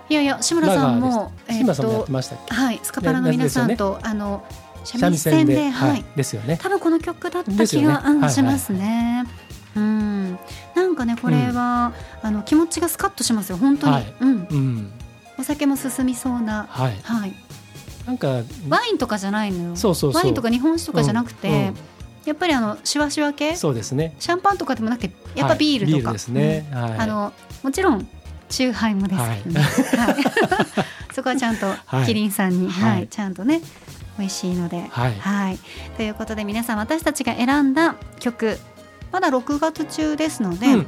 [0.09, 4.45] いやいや志村さんも志村さんもやってましたっけ、はいスカパラの皆さんと、あの
[4.83, 6.59] 三味線ではい、はい、ですよね。
[6.61, 9.25] 多分この曲だった気が、しますね。
[9.75, 10.39] うん、
[10.75, 11.91] なんかねこれは、
[12.21, 14.13] あの気持ちがスカッとしますよ本当に、はい。
[14.21, 14.91] うん、うん。
[15.37, 16.95] お酒も進みそうな、はい。
[17.01, 17.33] はい、
[18.05, 19.75] なんかワインとかじゃないのよ。
[19.75, 21.73] そうそうワインとか日本酒とかじゃなくて、
[22.23, 23.55] やっぱりあのしわしわ系？
[23.55, 24.15] そうですね。
[24.19, 26.91] シャンパンとかでもなくてやっぱビールとか、はいビールですね、はい。
[26.91, 27.33] うんあの
[27.63, 28.07] もちろん
[28.49, 30.15] チューハイもですけどね、はい。
[31.13, 32.05] そこはちゃんとはい。
[32.05, 32.91] キリンさんに、はい。
[32.91, 33.07] はい。
[33.07, 33.61] ちゃんとね
[34.17, 35.09] 美味しいので、は
[35.51, 35.59] い。
[35.97, 38.59] ということで皆さん私たちが選んだ曲
[39.11, 40.87] まだ6月中ですので、うん。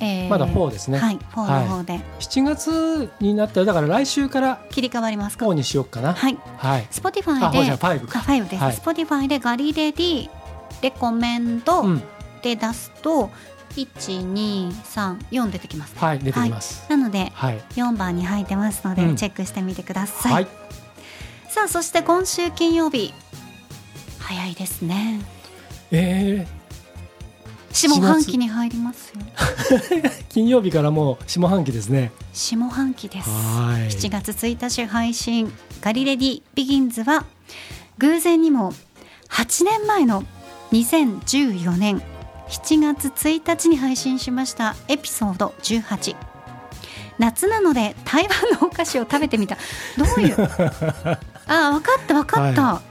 [0.00, 1.18] えーまだ4ですね、はい。
[1.32, 2.00] 4の方で。
[2.18, 6.14] 7月になったらだから来週から切り替わりますか、4にしようかな。
[6.14, 6.38] はい。
[6.58, 8.18] はい、Spotify であじゃあ5か。
[8.20, 8.76] あ5です、はい。
[8.76, 10.30] Spotify でガリレディ
[10.82, 12.02] レコメンドうん。
[12.42, 13.30] で出すと、
[13.76, 16.86] 1234出てきます、はい出てきます。
[16.88, 17.58] なのではい。
[17.74, 19.16] 4番に入ってますので、うん。
[19.16, 20.48] チェックしてみてください、はい、
[21.48, 23.12] さあそして今週金曜日。
[24.20, 25.20] 早いですね。
[25.90, 26.46] え
[27.72, 29.20] 下半期に入りますよ。
[29.36, 32.12] ー、 金曜日からもう下半期ですね。
[32.32, 33.28] 下半期です。
[33.28, 33.90] はい。
[33.90, 35.52] 7月1日配信
[35.82, 37.26] 「ガリレディビギンズ」は
[37.98, 38.72] 偶然にも
[39.28, 40.24] 8年前の
[40.72, 42.02] 2014年
[42.48, 46.14] 7月1日に配信しましたエピソード18
[47.18, 49.56] 夏なので台湾のお菓子を食べてみた。
[49.96, 50.34] どういう？
[51.46, 52.82] あ分かった分かった、は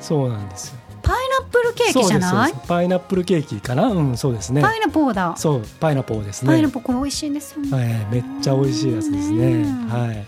[0.00, 0.78] そうなんですよ。
[1.02, 2.52] パイナップルケーキじゃない？
[2.66, 3.84] パイナップルケーキかな？
[3.86, 4.60] うんそうですね。
[4.60, 5.34] パイナポーだ。
[5.36, 6.48] そうパイナポーですね。
[6.48, 9.46] パイナポーこれ美味しいんですよね、はい、めっちゃ美味しいやつですね。
[9.46, 9.88] うん。
[9.88, 10.16] はい。
[10.16, 10.24] は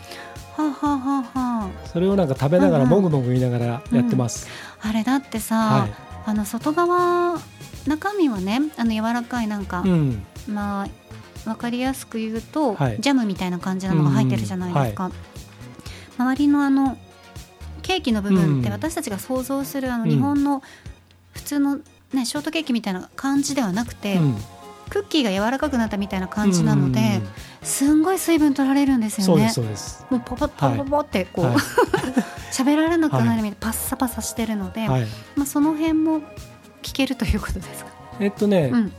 [0.58, 3.02] あ、はあはあはそれをなんか食べながらうんうん。
[3.02, 4.46] もぐもぐ言いながらやってます、
[4.84, 5.92] あ、あれだってさ、はい。
[6.26, 7.40] あの外側
[7.86, 10.22] 中身はねあの柔らかいなんか、うん。
[10.48, 13.00] まあわかりやすく言うと、はい。
[13.00, 15.10] ジャムみたいな感じなのが入ってるじゃないですか、
[16.18, 16.98] 周りのあの
[17.82, 18.72] ケーキの部分ってうん。
[18.72, 20.10] 私たちが想像するあのうん。
[20.10, 20.62] 日本の
[21.32, 21.80] 普通の
[22.12, 24.36] ねショートケーキみたいな感じではなくて、うん。
[24.88, 27.28] クッキーが柔らかくなったみたいな感じなので、うん
[27.62, 29.50] すんごい水分取られるんですよね。
[29.50, 30.06] そうですそうです。
[30.10, 31.56] もうポポッポポポってこう、はい。
[32.52, 35.06] 喋られなくなるみたいなパッサパサしてるので、はい。
[35.36, 36.22] まあ、その辺も
[36.82, 37.90] 聞けるということですか？
[38.20, 38.92] えっとね、うん、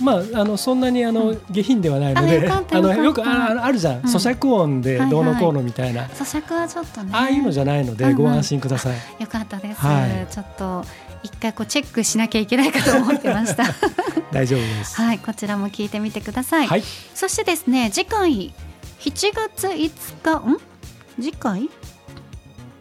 [0.00, 1.40] まああのそんなにあの、うん。
[1.50, 4.00] 下品ではないのあであのよくあああるじゃん、ん。
[4.02, 7.10] 咀嚼音でどうのこうのみたいな、咀嚼はちょっとね。
[7.12, 8.96] ああいうのじゃないので、ご安心ください。
[9.22, 10.26] よかったです、はい。
[10.32, 10.84] ちょっと
[11.22, 13.64] 一回こうチェックしなきゃいけないかと思ってました。
[14.32, 14.96] 大丈夫です。
[15.00, 16.82] はいこちらも聞いてみてください、はい。
[17.14, 18.52] そしてですね次回
[19.00, 19.90] 7月5
[20.22, 20.58] 日ん？
[21.20, 21.70] 次回？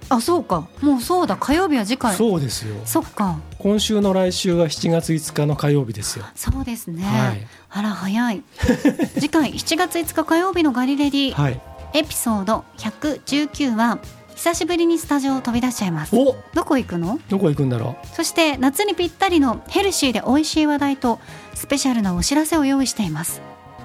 [0.09, 0.67] あそうか。
[0.81, 1.35] もうそうだ。
[1.35, 2.15] 火曜日は次回。
[2.15, 2.75] そうですよ。
[2.85, 3.39] そっか。
[3.59, 6.25] 今週の来週は7月5日の火曜日ですよ。
[6.35, 7.47] そうですね、はい。
[7.69, 8.43] あら早い。
[9.15, 11.61] 次回7月5日火曜日のガリレディ、はい。
[11.93, 13.99] エピソード119は
[14.35, 16.15] 久しぶりにスタジオを飛び出しちゃいます。
[16.15, 16.35] お！
[16.53, 17.19] どこ行くの？
[17.29, 21.19] どこ行くんだろそして夏にぴったりのヘルシーで美味しい話題と
[21.53, 23.41] スペシャルなお知らせを用意しています。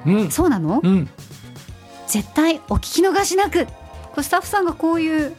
[0.07, 0.31] ううん。
[0.31, 0.81] そうなの？
[0.83, 1.09] うん。
[2.07, 3.67] 絶対お聞き逃しなく。
[4.21, 5.33] スタッフさんがこういう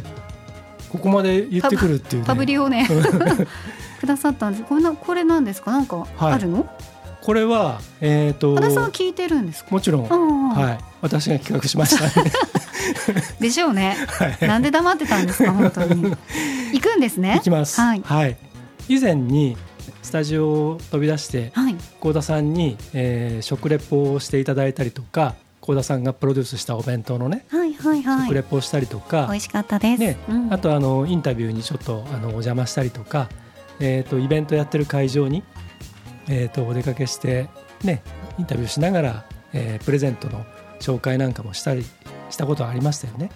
[0.92, 2.88] ここまで言ってくるっていう、ね、パブリをね
[4.00, 5.72] くださったんですこれなこれなんですか？
[5.72, 6.68] なんかあるの、
[7.22, 9.72] これはえっ、と和田さんは聞いてるんですか？
[9.72, 10.80] もちろん、うんはい。
[11.02, 12.22] 私が企画しました。
[12.22, 12.32] ね
[13.40, 13.96] でしょうね。
[14.42, 15.52] なんで黙ってたんですか？
[15.52, 16.04] 本当に。
[16.74, 17.34] 行くんですね？
[17.36, 17.80] 行きます。
[17.80, 18.38] はい。
[18.88, 19.56] 以前に
[20.02, 21.76] スタジオを飛び出してはい。
[22.00, 28.26] 幸田さんに、えー食レポをしていただいたりとか幸田さんがプロデュースしたお弁当のね、はいはいはい。
[28.26, 30.54] 食レポをしたりとか美味しかったです、ねうん。
[30.54, 33.30] あとあのインタビューにちょっとあのお邪魔したりとか、
[33.80, 35.44] えー、とイベントやってる会場に、
[36.28, 37.50] えー、とお出かけして、
[37.84, 38.02] ね、
[38.38, 40.46] インタビューしながら、えープレゼントの
[40.80, 41.84] 紹介なんかもしたり
[42.30, 43.32] したことはありましたよね。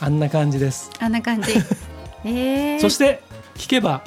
[0.00, 0.90] あんな感じです。
[1.00, 1.52] あんな感じ。
[2.24, 3.22] えー、そして
[3.54, 4.02] 聞けば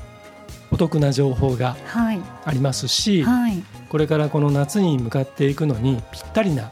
[0.71, 2.19] お得な情報がはい。
[2.45, 3.63] ありますし、はい。
[3.89, 6.71] これからこの夏に向かっていくのにぴったりな、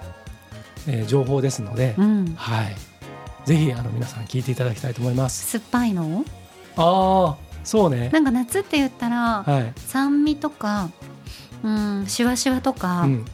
[0.88, 2.75] えー情報ですので、うんはい、
[3.45, 5.45] ぜひあの皆さん聞いていただきたいと思います。
[5.47, 6.25] 酸っぱいの？
[6.77, 8.09] ああ、そうね。
[8.11, 9.73] なんか夏って言ったら、はい。
[9.77, 10.89] 酸味とか
[11.63, 13.25] うんシュワシュワとか、うん。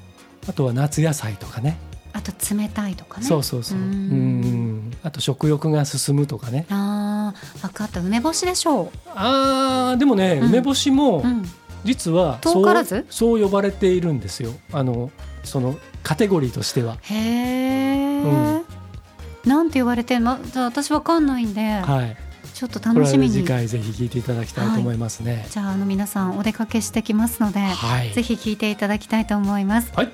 [0.48, 1.78] あとは夏野菜とかね。
[2.14, 3.78] あと冷たいとかねそうそうそう。
[3.78, 4.42] ううん
[4.90, 4.92] ん。
[5.02, 6.66] あと食欲が進むとかね。
[6.70, 11.24] あー分かった梅干しでしょああ、でもね、うん梅干しも
[11.84, 13.06] 実はそう遠からず？
[13.10, 14.52] そう呼ばれているんですよ。
[14.74, 15.10] あの
[15.44, 16.98] そのカテゴリーとしては。
[17.02, 18.66] へえ、うん
[19.46, 20.40] なんて言われてんの？
[20.44, 22.18] じゃあ私わかんないんで、はい。
[22.54, 25.48] ちょっと楽しみに次回ぜひ聞いていただきたいと思いますね。
[25.50, 28.12] じゃああの皆さんお出かけしてきますので、はい。
[28.12, 29.92] ぜひ聞いていただきたいと思います。
[29.96, 30.12] はい。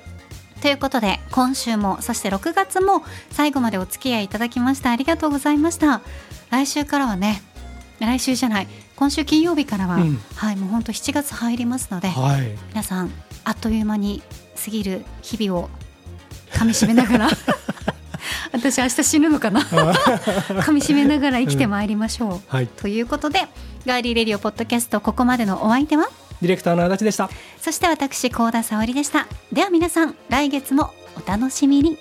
[0.62, 6.00] ということで今週もそして6月も最後までお付き合いいただきましてありがとうございました
[6.50, 7.42] 来週からはね
[8.00, 8.66] 来週じゃない
[8.96, 12.58] 今週金曜日からは、うんはいもう本当7月入りますので、はい。
[12.70, 13.10] 皆さん
[13.44, 14.22] あっという間に
[14.64, 15.70] 過ぎる日々を
[16.52, 17.28] 噛みしめながら
[18.52, 19.60] 私明日死ぬのかな？
[19.62, 22.66] 噛みしめながら生きてまいりましょう、はい。
[22.66, 23.46] ということで
[23.86, 26.08] ガーリーレディオポッドキャストここまでのお相手は？
[26.40, 27.30] ディレクターの足立でした。
[27.60, 29.26] そして私高田沙織でした。
[29.52, 31.98] では皆さん来月もお楽しみに